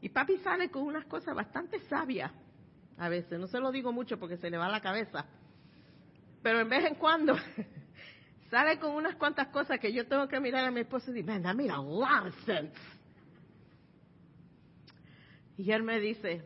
[0.00, 2.32] Y papi sale con unas cosas bastante sabias
[2.96, 3.38] a veces.
[3.38, 5.24] No se lo digo mucho porque se le va la cabeza.
[6.42, 7.36] Pero en vez en cuando
[8.50, 11.24] sale con unas cuantas cosas que yo tengo que mirar a mi esposo y decir,
[11.24, 12.72] man, that made.
[15.56, 16.44] Y él me dice,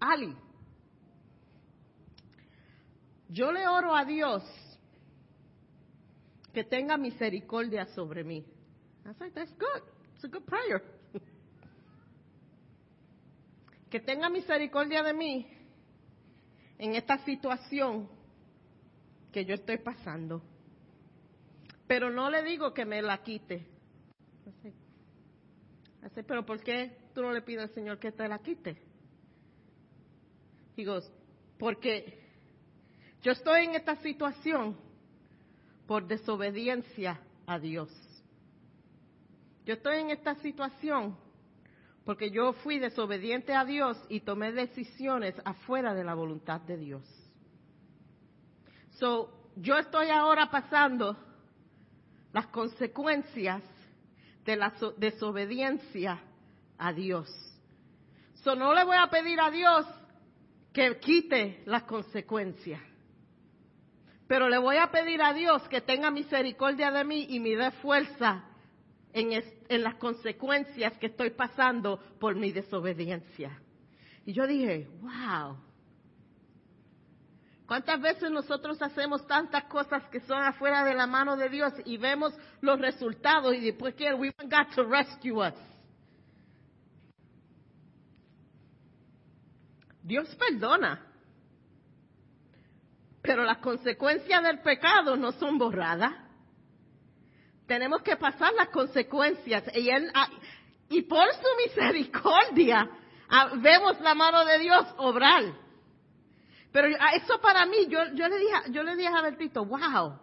[0.00, 0.34] Ali,
[3.28, 4.42] yo le oro a Dios
[6.52, 8.44] que tenga misericordia sobre mí.
[9.04, 9.82] I said, that's good.
[10.14, 10.82] It's a good prayer.
[13.90, 15.46] que tenga misericordia de mí
[16.78, 18.08] en esta situación
[19.32, 20.42] que yo estoy pasando.
[21.86, 23.66] Pero no le digo que me la quite.
[26.02, 28.76] Así, pero ¿por qué tú no le pides al Señor que te la quite?
[30.76, 31.00] Digo,
[31.58, 32.25] porque
[33.22, 34.76] yo estoy en esta situación
[35.86, 37.90] por desobediencia a Dios.
[39.64, 41.16] Yo estoy en esta situación
[42.04, 47.02] porque yo fui desobediente a Dios y tomé decisiones afuera de la voluntad de Dios.
[48.92, 51.16] So, yo estoy ahora pasando
[52.32, 53.62] las consecuencias
[54.44, 56.20] de la desobediencia
[56.78, 57.28] a Dios.
[58.34, 59.84] So, no le voy a pedir a Dios
[60.72, 62.80] que quite las consecuencias.
[64.26, 67.70] Pero le voy a pedir a Dios que tenga misericordia de mí y me dé
[67.70, 68.44] fuerza
[69.12, 73.58] en, las consecuencias que estoy pasando por mi desobediencia.
[74.24, 75.56] Y yo dije, wow.
[77.66, 81.96] ¿Cuántas veces nosotros hacemos tantas cosas que son afuera de la mano de Dios y
[81.96, 85.54] vemos los resultados y después que we want God to rescue us?
[90.02, 91.05] Dios perdona,
[93.26, 96.12] pero las consecuencias del pecado no son borradas.
[97.66, 100.28] Tenemos que pasar las consecuencias y, él, ah,
[100.88, 102.88] y por su misericordia
[103.28, 105.42] ah, vemos la mano de Dios obrar.
[106.70, 110.18] Pero ah, eso para mí, yo, yo, le dije, yo le dije a Bertito, wow,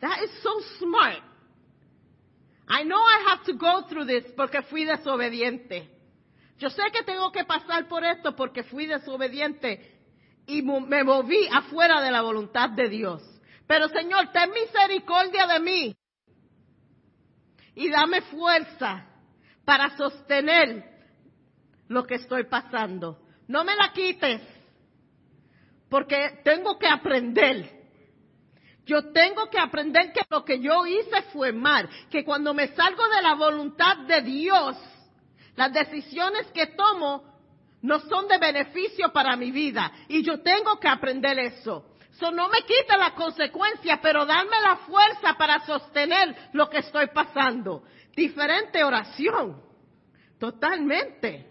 [0.00, 1.22] that is so smart.
[2.68, 5.90] I know I have to go through this porque fui desobediente.
[6.58, 9.93] Yo sé que tengo que pasar por esto porque fui desobediente
[10.46, 13.22] y me moví afuera de la voluntad de Dios.
[13.66, 15.96] Pero Señor, ten misericordia de mí
[17.74, 19.06] y dame fuerza
[19.64, 20.84] para sostener
[21.88, 23.18] lo que estoy pasando.
[23.48, 24.42] No me la quites,
[25.88, 27.82] porque tengo que aprender.
[28.86, 33.02] Yo tengo que aprender que lo que yo hice fue mal, que cuando me salgo
[33.08, 34.76] de la voluntad de Dios,
[35.56, 37.33] las decisiones que tomo
[37.84, 41.84] no son de beneficio para mi vida y yo tengo que aprender eso.
[42.12, 47.08] So, no me quita la consecuencia, pero darme la fuerza para sostener lo que estoy
[47.08, 47.82] pasando.
[48.16, 49.62] Diferente oración.
[50.38, 51.46] Totalmente.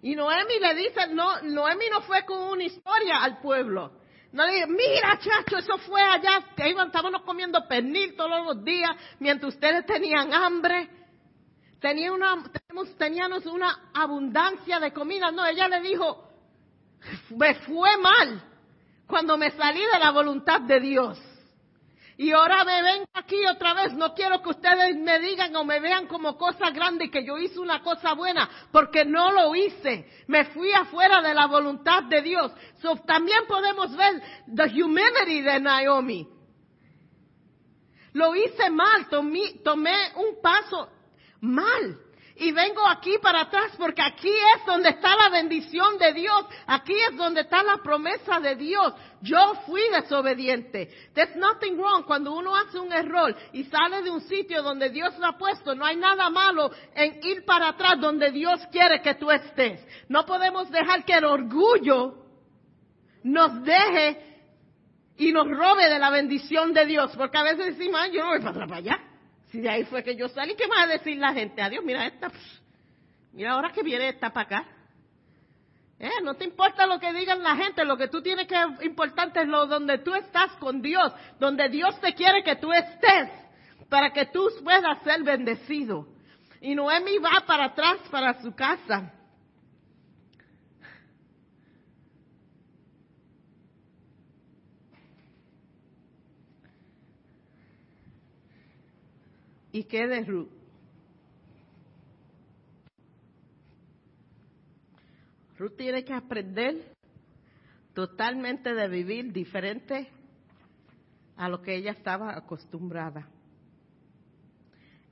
[0.00, 3.92] Y Noemi le dice, no, Noemi no fue con una historia al pueblo.
[4.32, 8.92] No le dice, mira chacho, eso fue allá, que estábamos comiendo pernil todos los días
[9.18, 11.03] mientras ustedes tenían hambre
[12.10, 12.42] una,
[12.98, 15.30] teníamos una abundancia de comida.
[15.30, 16.28] No, ella le dijo,
[17.30, 18.42] me fue mal
[19.06, 21.20] cuando me salí de la voluntad de Dios.
[22.16, 23.92] Y ahora me ven aquí otra vez.
[23.94, 27.58] No quiero que ustedes me digan o me vean como cosa grande que yo hice
[27.58, 30.08] una cosa buena, porque no lo hice.
[30.28, 32.52] Me fui afuera de la voluntad de Dios.
[33.04, 34.22] también podemos ver
[34.54, 36.28] the humanity de Naomi.
[38.12, 40.88] Lo hice mal, tomé un paso
[41.44, 41.98] mal.
[42.36, 46.46] Y vengo aquí para atrás porque aquí es donde está la bendición de Dios.
[46.66, 48.92] Aquí es donde está la promesa de Dios.
[49.22, 50.90] Yo fui desobediente.
[51.14, 55.16] There's nothing wrong cuando uno hace un error y sale de un sitio donde Dios
[55.18, 55.76] lo ha puesto.
[55.76, 59.86] No hay nada malo en ir para atrás donde Dios quiere que tú estés.
[60.08, 62.16] No podemos dejar que el orgullo
[63.22, 64.42] nos deje
[65.16, 67.12] y nos robe de la bendición de Dios.
[67.16, 69.13] Porque a veces decimos, yo no voy para atrás para allá.
[69.54, 71.62] Si de ahí fue que yo salí, ¿qué va a decir la gente?
[71.62, 72.28] Adiós, mira esta,
[73.32, 74.68] mira ahora que viene esta para acá.
[76.00, 79.42] Eh, no te importa lo que digan la gente, lo que tú tienes que importante
[79.42, 83.30] es lo donde tú estás con Dios, donde Dios te quiere que tú estés,
[83.88, 86.08] para que tú puedas ser bendecido.
[86.60, 89.12] Y Noemi va para atrás para su casa.
[99.74, 100.50] ¿Y qué de Ruth?
[105.58, 106.94] Ruth tiene que aprender
[107.92, 110.08] totalmente de vivir diferente
[111.36, 113.28] a lo que ella estaba acostumbrada.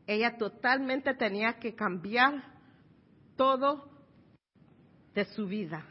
[0.06, 2.44] Ella totalmente tenía que cambiar
[3.34, 3.90] todo
[5.12, 5.84] de su vida.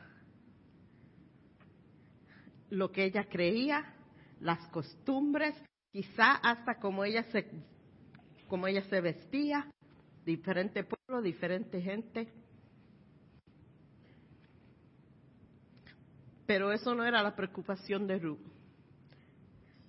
[2.70, 3.84] Lo que ella creía,
[4.40, 7.50] las costumbres, quizá hasta como ella se
[8.52, 9.66] como ella se vestía,
[10.26, 12.28] diferente pueblo, diferente gente.
[16.46, 18.42] Pero eso no era la preocupación de Ruth.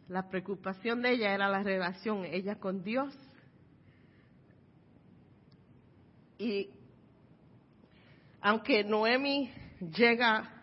[0.06, 3.12] La preocupación de ella era la relación ella con Dios.
[6.38, 6.70] Y
[8.40, 10.62] aunque Noemi llega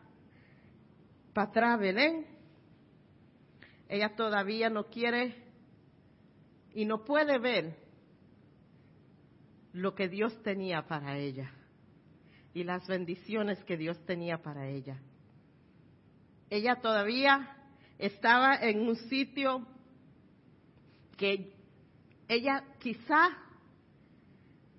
[1.34, 2.26] para atrás a Belén,
[3.90, 5.36] ella todavía no quiere
[6.74, 7.89] y no puede ver
[9.74, 11.52] lo que Dios tenía para ella
[12.54, 15.00] y las bendiciones que Dios tenía para ella.
[16.50, 17.56] Ella todavía
[17.98, 19.66] estaba en un sitio
[21.18, 21.54] que
[22.28, 23.30] ella quizá,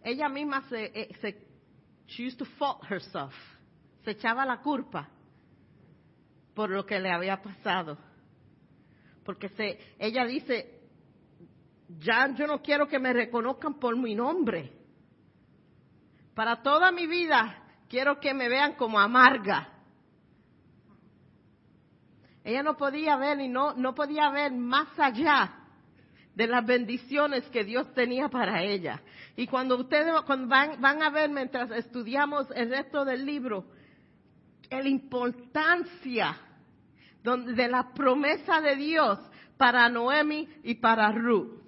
[0.02, 1.50] ella misma se, eh, se
[2.08, 3.34] she used to fault herself,
[4.04, 5.08] se echaba la culpa
[6.54, 7.96] por lo que le había pasado.
[9.24, 10.80] Porque se, ella dice,
[11.98, 14.79] ya yo no quiero que me reconozcan por mi nombre.
[16.40, 17.54] Para toda mi vida
[17.86, 19.68] quiero que me vean como amarga.
[22.42, 25.52] Ella no podía ver y no, no podía ver más allá
[26.34, 29.02] de las bendiciones que Dios tenía para ella.
[29.36, 33.66] Y cuando ustedes van, van a ver mientras estudiamos el resto del libro,
[34.70, 36.38] la importancia
[37.22, 39.18] de la promesa de Dios
[39.58, 41.59] para Noemi y para Ruth.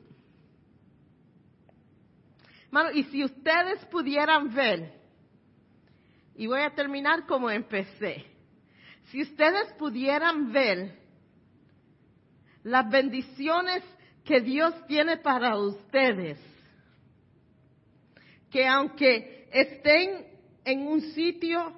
[2.94, 4.92] Y si ustedes pudieran ver,
[6.34, 8.24] y voy a terminar como empecé,
[9.10, 10.98] si ustedes pudieran ver
[12.64, 13.82] las bendiciones
[14.24, 16.38] que Dios tiene para ustedes,
[18.50, 20.26] que aunque estén
[20.64, 21.74] en un sitio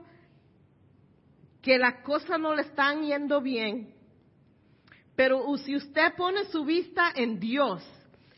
[1.60, 3.92] que las cosas no le están yendo bien,
[5.16, 7.82] pero si usted pone su vista en Dios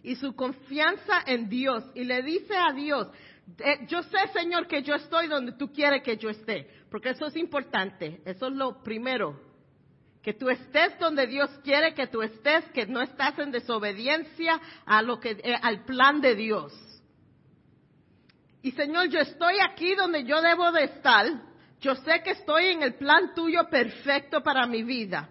[0.07, 3.09] y su confianza en Dios y le dice a Dios,
[3.59, 7.27] eh, yo sé Señor que yo estoy donde tú quieres que yo esté, porque eso
[7.27, 9.41] es importante, eso es lo primero,
[10.23, 15.03] que tú estés donde Dios quiere que tú estés, que no estás en desobediencia a
[15.03, 16.73] lo que, eh, al plan de Dios.
[18.63, 21.27] Y Señor, yo estoy aquí donde yo debo de estar,
[21.81, 25.31] yo sé que estoy en el plan tuyo perfecto para mi vida.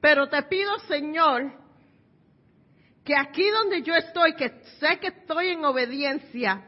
[0.00, 1.63] Pero te pido, Señor,
[3.04, 4.50] que aquí donde yo estoy, que
[4.80, 6.64] sé que estoy en obediencia,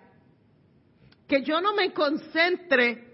[1.27, 3.07] que yo no me concentre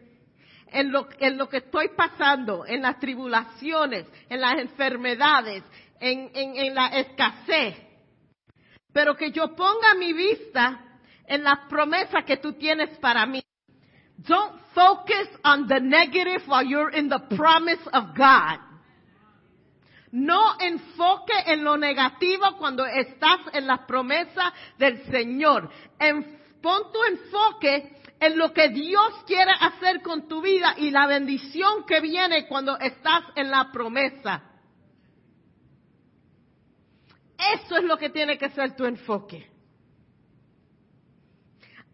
[0.67, 5.63] en lo, en lo que estoy pasando, en las tribulaciones, en las enfermedades,
[6.01, 7.77] en, en, la escasez,
[8.93, 13.41] pero que yo ponga mi vista en las promesas que tú tienes para mí.
[14.19, 18.72] Don't focus on the negative while you're in the promise of God.
[20.13, 25.71] No enfoque en lo negativo cuando estás en la promesa del Señor.
[26.61, 31.85] Pon tu enfoque en lo que Dios quiere hacer con tu vida y la bendición
[31.87, 34.43] que viene cuando estás en la promesa.
[37.55, 39.51] Eso es lo que tiene que ser tu enfoque.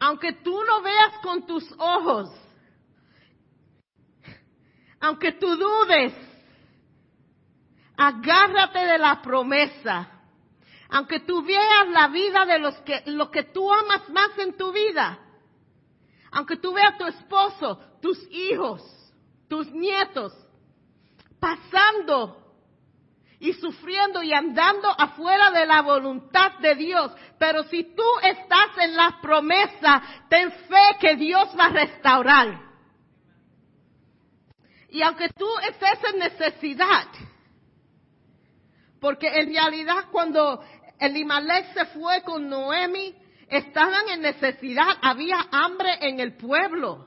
[0.00, 2.30] Aunque tú no veas con tus ojos,
[5.00, 6.12] aunque tú dudes,
[7.98, 10.08] agárrate de la promesa.
[10.88, 14.72] Aunque tú veas la vida de los que, lo que tú amas más en tu
[14.72, 15.18] vida.
[16.30, 18.82] Aunque tú veas tu esposo, tus hijos,
[19.48, 20.32] tus nietos,
[21.40, 22.36] pasando
[23.40, 27.12] y sufriendo y andando afuera de la voluntad de Dios.
[27.38, 32.68] Pero si tú estás en la promesa, ten fe que Dios va a restaurar.
[34.90, 37.08] Y aunque tú estés en necesidad,
[39.00, 40.62] porque en realidad cuando
[40.98, 43.14] Elimelech se fue con Noemi,
[43.48, 47.06] estaban en necesidad, había hambre en el pueblo.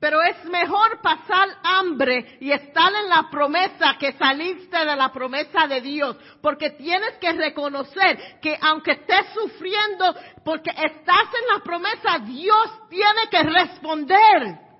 [0.00, 5.68] Pero es mejor pasar hambre y estar en la promesa que salirte de la promesa
[5.68, 6.16] de Dios.
[6.40, 10.12] Porque tienes que reconocer que aunque estés sufriendo,
[10.44, 14.71] porque estás en la promesa, Dios tiene que responder.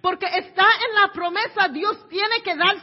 [0.00, 2.76] Porque está en la promesa, Dios tiene que dar,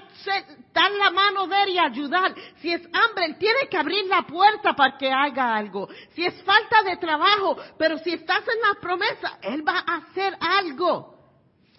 [0.72, 2.36] dar la mano de él y ayudar.
[2.58, 5.90] Si es hambre, él tiene que abrir la puerta para que haga algo.
[6.14, 10.38] Si es falta de trabajo, pero si estás en la promesa, él va a hacer
[10.40, 11.18] algo.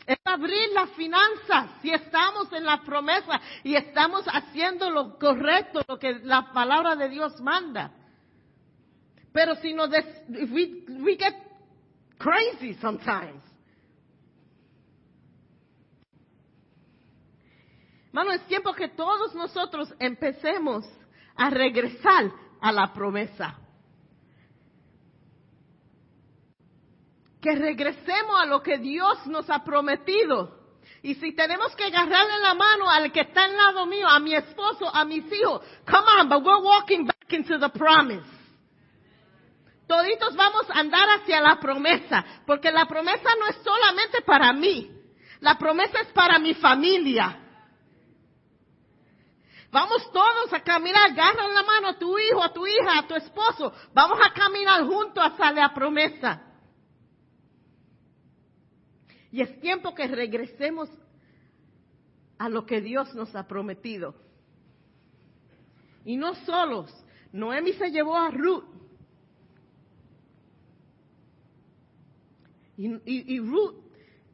[0.06, 5.18] Él va a abrir las finanzas si estamos en la promesa y estamos haciendo lo
[5.18, 7.92] correcto, lo que la palabra de Dios manda.
[9.32, 11.34] Pero si no, we, we get
[12.18, 13.47] crazy sometimes.
[18.18, 20.84] Hermano, es tiempo que todos nosotros empecemos
[21.36, 23.56] a regresar a la promesa.
[27.40, 30.52] Que regresemos a lo que Dios nos ha prometido.
[31.00, 34.34] Y si tenemos que agarrarle la mano al que está al lado mío, a mi
[34.34, 38.26] esposo, a mis hijos, come on, but we're walking back into the promise.
[39.86, 44.90] Toditos vamos a andar hacia la promesa, porque la promesa no es solamente para mí,
[45.38, 47.44] la promesa es para mi familia.
[49.70, 53.14] Vamos todos a caminar, agarra la mano a tu hijo, a tu hija, a tu
[53.14, 53.72] esposo.
[53.92, 56.42] Vamos a caminar juntos hasta la promesa.
[59.30, 60.88] Y es tiempo que regresemos
[62.38, 64.14] a lo que Dios nos ha prometido.
[66.04, 66.90] Y no solos.
[67.32, 68.64] Noemi se llevó a Ruth.
[72.78, 73.74] Y, y Ruth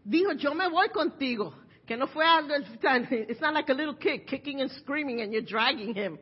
[0.04, 1.54] dijo, yo me voy contigo.
[1.86, 2.54] Que no fue algo,
[3.28, 6.18] it's not like a little kid kicking and screaming and you're dragging him.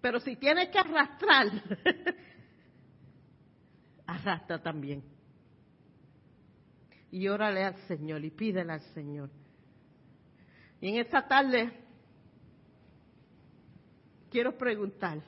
[0.00, 1.46] Pero si tienes que arrastrar,
[4.06, 5.02] arrastra también.
[7.10, 9.30] Y órale al Señor y pídele al Señor.
[10.80, 11.70] Y en esta tarde
[14.30, 15.22] quiero preguntar,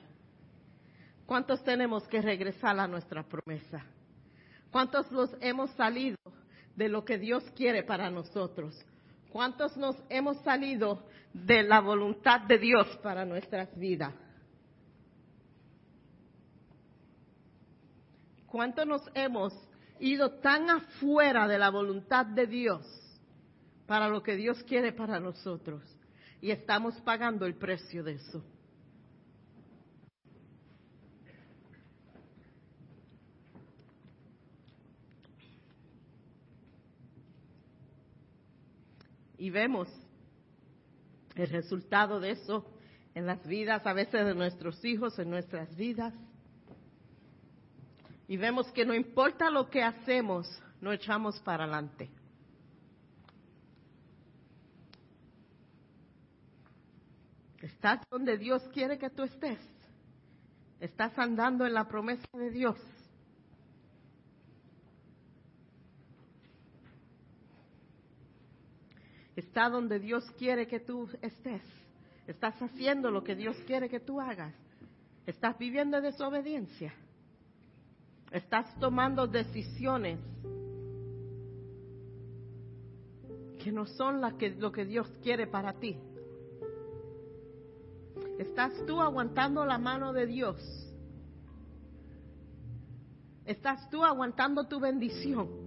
[1.26, 3.84] ¿cuántos tenemos que regresar a nuestra promesa?
[4.70, 6.16] ¿Cuántos nos hemos salido
[6.77, 8.75] de lo que Dios quiere para nosotros?
[9.31, 14.14] ¿Cuántos nos hemos salido de la voluntad de Dios para nuestras vidas?
[18.47, 19.53] ¿Cuántos nos hemos
[19.99, 22.87] ido tan afuera de la voluntad de Dios
[23.87, 25.83] para lo que Dios quiere para nosotros?
[26.41, 28.45] Y estamos pagando el precio de eso.
[39.45, 39.90] Y vemos
[41.34, 42.64] el resultado de eso
[43.14, 46.14] en las vidas, a veces de nuestros hijos, en nuestras vidas.
[48.26, 50.49] Y vemos que no importa lo que hacemos,
[50.80, 52.09] no echamos para adelante.
[57.61, 59.59] Estás donde Dios quiere que tú estés.
[60.80, 62.78] Estás andando en la promesa de Dios.
[69.37, 71.62] Está donde Dios quiere que tú estés.
[72.26, 74.55] Estás haciendo lo que Dios quiere que tú hagas.
[75.26, 76.95] Estás viviendo desobediencia.
[78.30, 80.18] Estás tomando decisiones
[83.62, 85.97] que no son que, lo que Dios quiere para ti.
[88.39, 90.57] Estás tú aguantando la mano de Dios.
[93.45, 95.64] Estás tú aguantando tu bendición.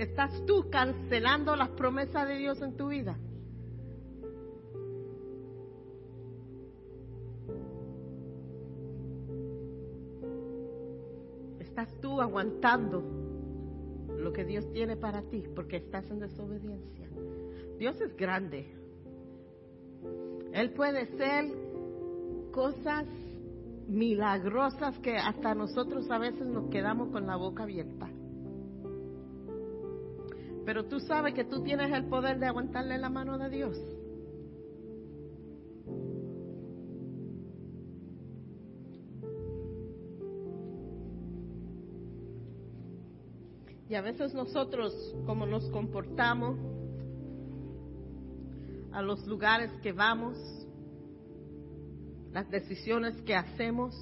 [0.00, 3.18] Estás tú cancelando las promesas de Dios en tu vida.
[11.58, 13.04] Estás tú aguantando
[14.16, 17.10] lo que Dios tiene para ti porque estás en desobediencia.
[17.78, 18.74] Dios es grande.
[20.54, 21.44] Él puede ser
[22.52, 23.04] cosas
[23.86, 28.09] milagrosas que hasta nosotros a veces nos quedamos con la boca abierta.
[30.70, 33.76] Pero tú sabes que tú tienes el poder de aguantarle la mano de Dios.
[43.88, 44.94] Y a veces nosotros,
[45.26, 46.56] como nos comportamos,
[48.92, 50.38] a los lugares que vamos,
[52.30, 53.92] las decisiones que hacemos,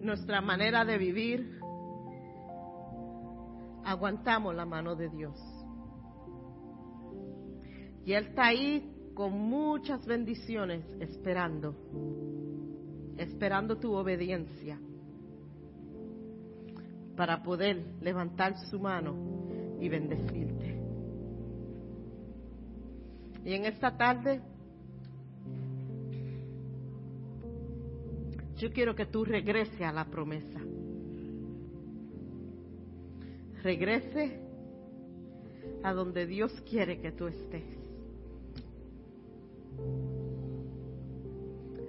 [0.00, 1.59] nuestra manera de vivir,
[3.84, 5.38] aguantamos la mano de Dios.
[8.04, 11.74] Y Él está ahí con muchas bendiciones esperando,
[13.16, 14.78] esperando tu obediencia
[17.16, 19.14] para poder levantar su mano
[19.78, 20.80] y bendecirte.
[23.44, 24.40] Y en esta tarde,
[28.56, 30.60] yo quiero que tú regrese a la promesa.
[33.62, 34.40] Regrese
[35.82, 37.64] a donde Dios quiere que tú estés.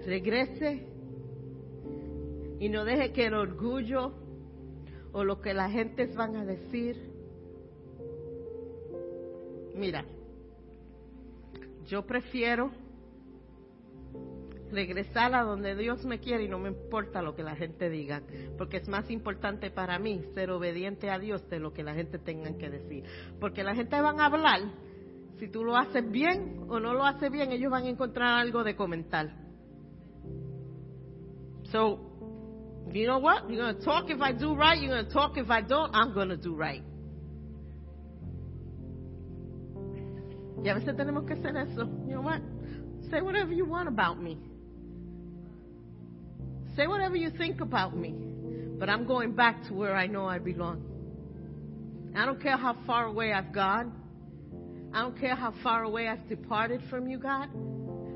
[0.05, 0.88] Regrese
[2.59, 4.13] y no deje que el orgullo
[5.13, 6.97] o lo que la gente van a decir.
[9.76, 10.05] Mira,
[11.88, 12.72] yo prefiero
[14.72, 18.22] regresar a donde Dios me quiere y no me importa lo que la gente diga,
[18.57, 22.17] porque es más importante para mí ser obediente a Dios de lo que la gente
[22.19, 23.03] tenga que decir.
[23.39, 24.61] Porque la gente van a hablar,
[25.38, 28.63] si tú lo haces bien o no lo haces bien, ellos van a encontrar algo
[28.63, 29.30] de comentar.
[31.72, 31.99] So,
[32.91, 33.49] you know what?
[33.49, 35.95] You're going to talk if I do right, you're going to talk if I don't,
[35.95, 36.84] I'm going to do right.
[40.63, 41.86] Y a veces tenemos que hacer eso.
[42.05, 42.41] You know what?
[43.09, 44.38] Say whatever you want about me.
[46.82, 48.15] Say whatever you think about me.
[48.79, 50.82] But I'm going back to where I know I belong.
[52.15, 53.93] I don't care how far away I've gone.
[54.91, 57.49] I don't care how far away I've departed from you, God.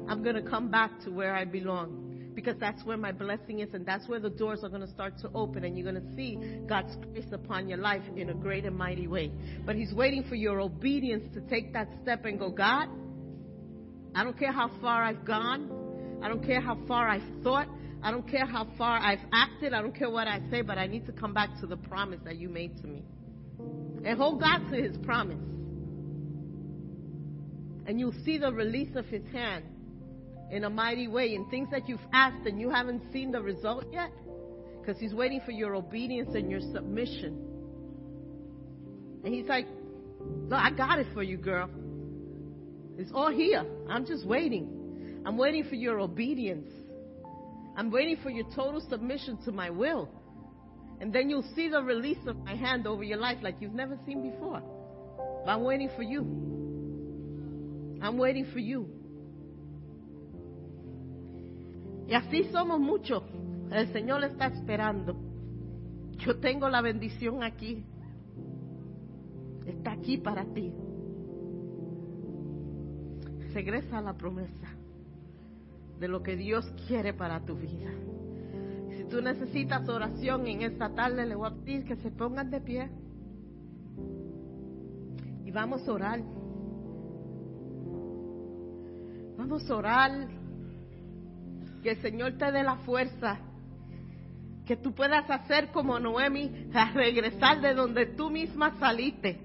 [0.10, 3.70] I'm going to come back to where I belong because that's where my blessing is
[3.76, 6.16] and that's where the doors are going to start to open and you're going to
[6.16, 9.32] see God's grace upon your life in a great and mighty way.
[9.64, 12.90] But He's waiting for your obedience to take that step and go, God,
[14.16, 16.20] I don't care how far I've gone.
[16.24, 17.68] I don't care how far I've thought.
[18.06, 19.74] I don't care how far I've acted.
[19.74, 22.20] I don't care what I say, but I need to come back to the promise
[22.24, 23.04] that you made to me.
[24.06, 25.42] And hold God to His promise.
[27.88, 29.66] And you'll see the release of His hand
[30.52, 33.86] in a mighty way in things that you've asked and you haven't seen the result
[33.92, 34.12] yet?
[34.80, 37.44] Because He's waiting for your obedience and your submission.
[39.24, 39.66] And He's like,
[40.20, 41.72] Look, I got it for you, girl.
[43.00, 43.66] It's all here.
[43.90, 45.24] I'm just waiting.
[45.26, 46.70] I'm waiting for your obedience.
[47.78, 50.10] I'm waiting for your total submission to my will.
[51.02, 53.98] And then you'll see the release of my hand over your life like you've never
[54.06, 54.62] seen before.
[55.46, 56.22] But I'm waiting for you.
[58.02, 58.88] I'm waiting for you.
[62.08, 63.24] Y así somos muchos.
[63.72, 65.18] El Señor está esperando.
[66.18, 67.84] Yo tengo la bendición aquí.
[69.66, 70.72] Está aquí para ti.
[73.54, 74.75] Regresa a la promesa
[76.00, 77.92] de lo que Dios quiere para tu vida.
[78.98, 82.62] Si tú necesitas oración en esta tarde, le voy a pedir que se pongan de
[82.62, 82.90] pie.
[85.46, 86.20] Y vamos a orar.
[89.38, 90.28] Vamos a orar.
[91.84, 93.40] Que el Señor te dé la fuerza.
[94.66, 99.40] Que tú puedas hacer como Noemi, a regresar de donde tú misma saliste.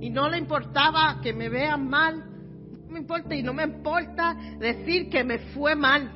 [0.00, 2.24] Y no le importaba que me vean mal.
[2.88, 6.10] No me importa y no me importa decir que me fue mal.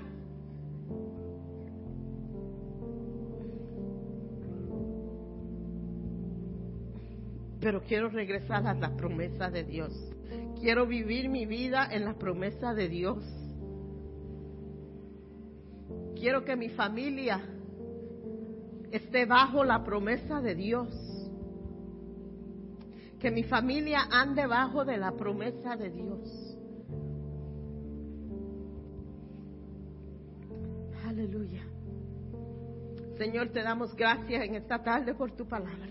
[7.60, 9.92] Pero quiero regresar a la promesa de Dios.
[10.60, 13.22] Quiero vivir mi vida en la promesa de Dios.
[16.16, 17.40] Quiero que mi familia
[18.90, 20.88] esté bajo la promesa de Dios.
[23.20, 26.51] Que mi familia ande bajo de la promesa de Dios.
[31.12, 31.62] Aleluya.
[33.18, 35.90] Señor, te damos gracias en esta tarde por tu palabra.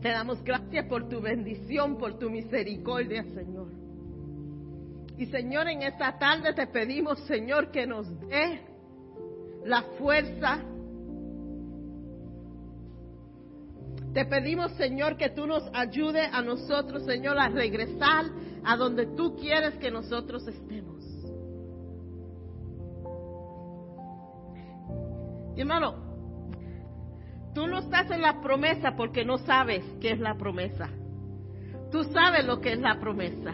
[0.00, 3.72] Te damos gracias por tu bendición, por tu misericordia, Señor.
[5.16, 8.60] Y Señor, en esta tarde te pedimos, Señor, que nos dé
[9.64, 10.60] la fuerza.
[14.14, 18.26] Te pedimos, Señor, que tú nos ayudes a nosotros, Señor, a regresar
[18.62, 20.97] a donde tú quieres que nosotros estemos.
[25.60, 25.94] Hermano,
[27.54, 30.88] tú no estás en la promesa porque no sabes qué es la promesa.
[31.90, 33.52] Tú sabes lo que es la promesa.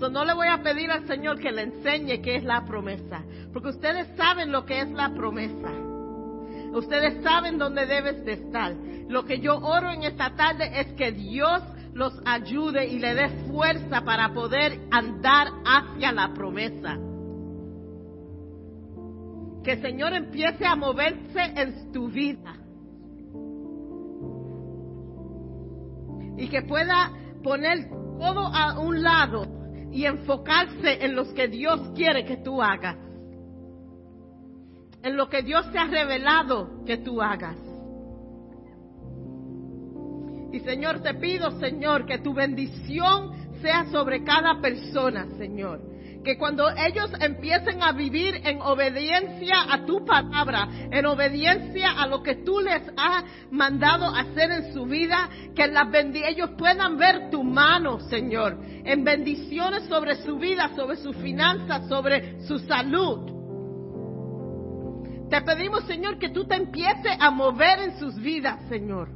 [0.00, 3.22] So, no le voy a pedir al Señor que le enseñe qué es la promesa,
[3.52, 5.70] porque ustedes saben lo que es la promesa.
[6.72, 8.74] Ustedes saben dónde debes de estar.
[9.08, 11.62] Lo que yo oro en esta tarde es que Dios
[11.94, 16.98] los ayude y le dé fuerza para poder andar hacia la promesa.
[19.66, 22.54] Que el Señor empiece a moverse en tu vida.
[26.36, 27.10] Y que pueda
[27.42, 29.44] poner todo a un lado
[29.90, 32.96] y enfocarse en lo que Dios quiere que tú hagas.
[35.02, 37.58] En lo que Dios te ha revelado que tú hagas.
[40.52, 45.95] Y Señor, te pido, Señor, que tu bendición sea sobre cada persona, Señor.
[46.26, 52.20] Que cuando ellos empiecen a vivir en obediencia a tu palabra, en obediencia a lo
[52.20, 53.22] que tú les has
[53.52, 59.84] mandado hacer en su vida, que las ellos puedan ver tu mano, Señor, en bendiciones
[59.84, 63.30] sobre su vida, sobre sus finanzas, sobre su salud.
[65.30, 69.10] Te pedimos, Señor, que tú te empieces a mover en sus vidas, Señor.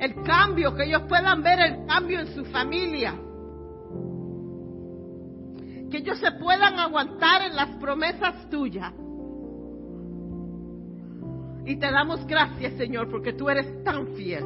[0.00, 3.14] El cambio, que ellos puedan ver el cambio en su familia.
[5.90, 8.92] Que ellos se puedan aguantar en las promesas tuyas.
[11.64, 14.44] Y te damos gracias, Señor, porque tú eres tan fiel.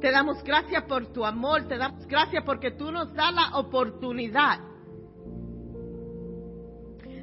[0.00, 4.60] Te damos gracias por tu amor, te damos gracias porque tú nos das la oportunidad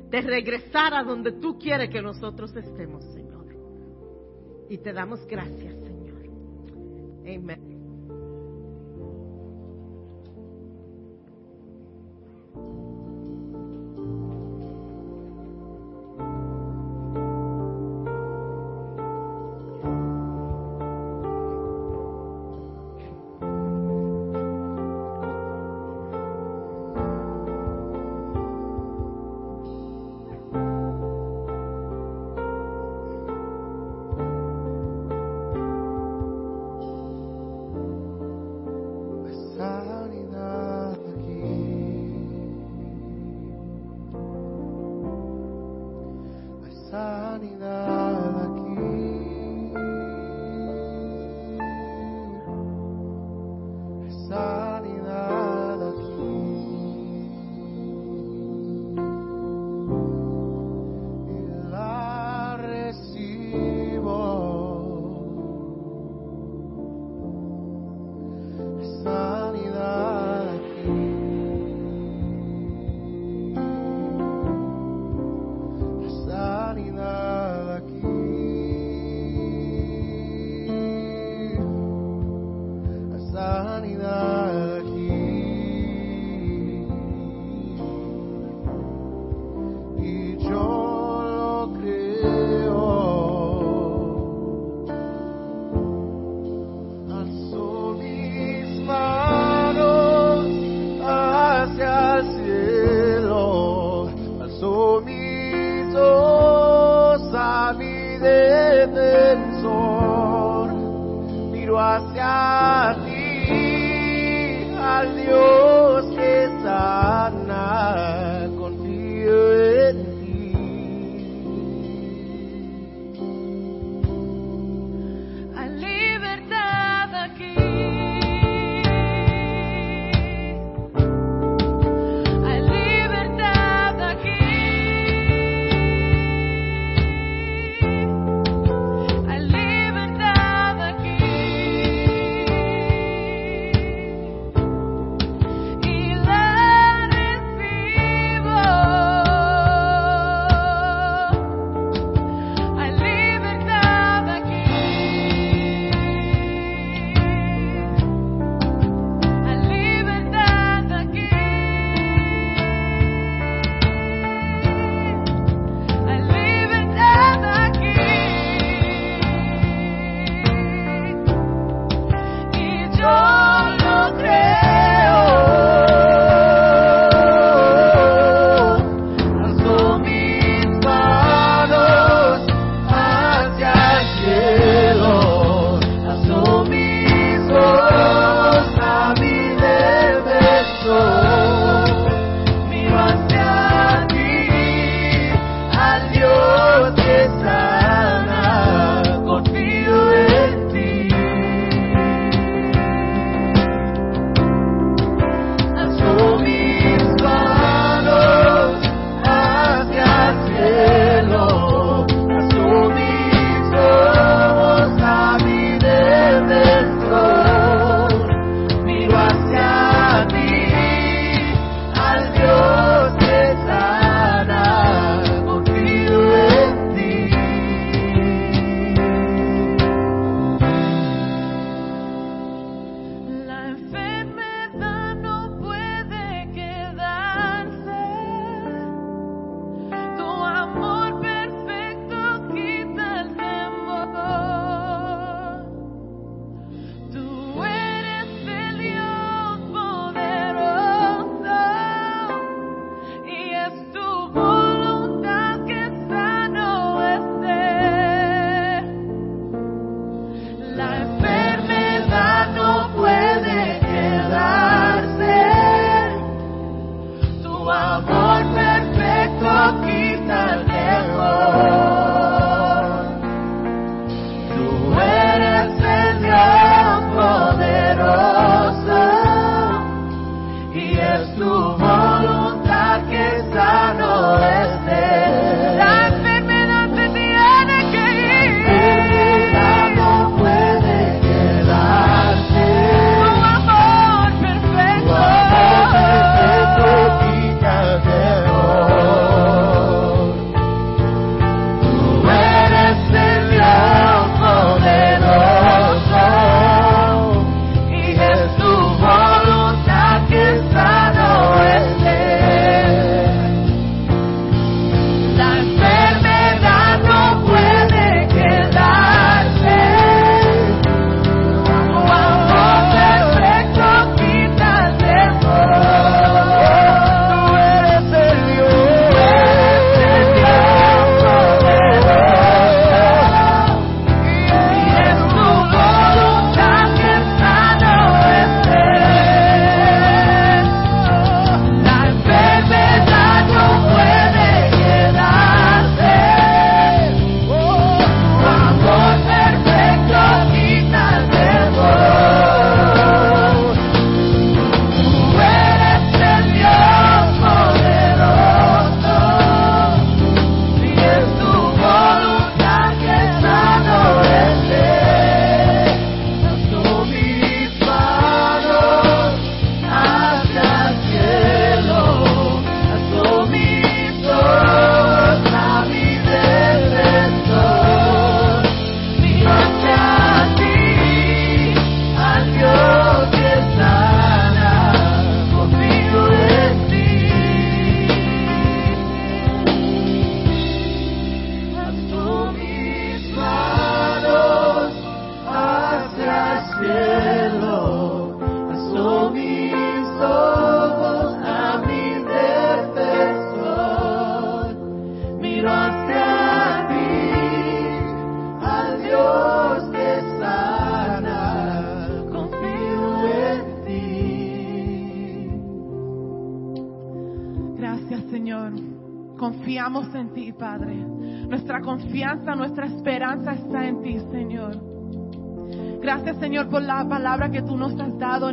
[0.09, 3.45] de regresar a donde tú quieres que nosotros estemos, Señor.
[4.69, 6.23] Y te damos gracias, Señor.
[7.25, 7.70] Amén.
[46.91, 48.20] sanidad.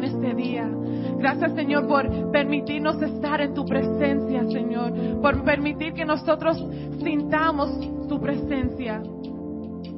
[0.09, 0.69] Este día.
[1.19, 4.93] Gracias, Señor, por permitirnos estar en tu presencia, Señor.
[5.21, 6.65] Por permitir que nosotros
[7.03, 7.71] sintamos
[8.09, 9.03] tu presencia.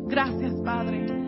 [0.06, 1.20] Gracias, Padre.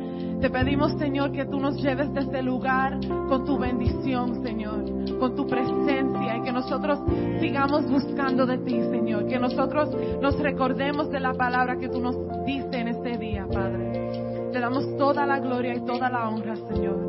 [0.43, 4.85] Te pedimos, Señor, que tú nos lleves de este lugar con tu bendición, Señor,
[5.20, 6.99] con tu presencia y que nosotros
[7.39, 9.28] sigamos buscando de ti, Señor.
[9.28, 14.51] Que nosotros nos recordemos de la palabra que tú nos dices en este día, Padre.
[14.53, 17.01] Te damos toda la gloria y toda la honra, Señor.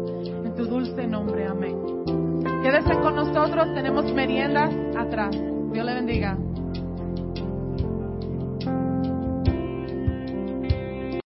[0.64, 1.76] Tu dulce nombre, amén.
[2.64, 5.36] Quédese con nosotros, tenemos meriendas atrás.
[5.74, 6.38] Dios le bendiga.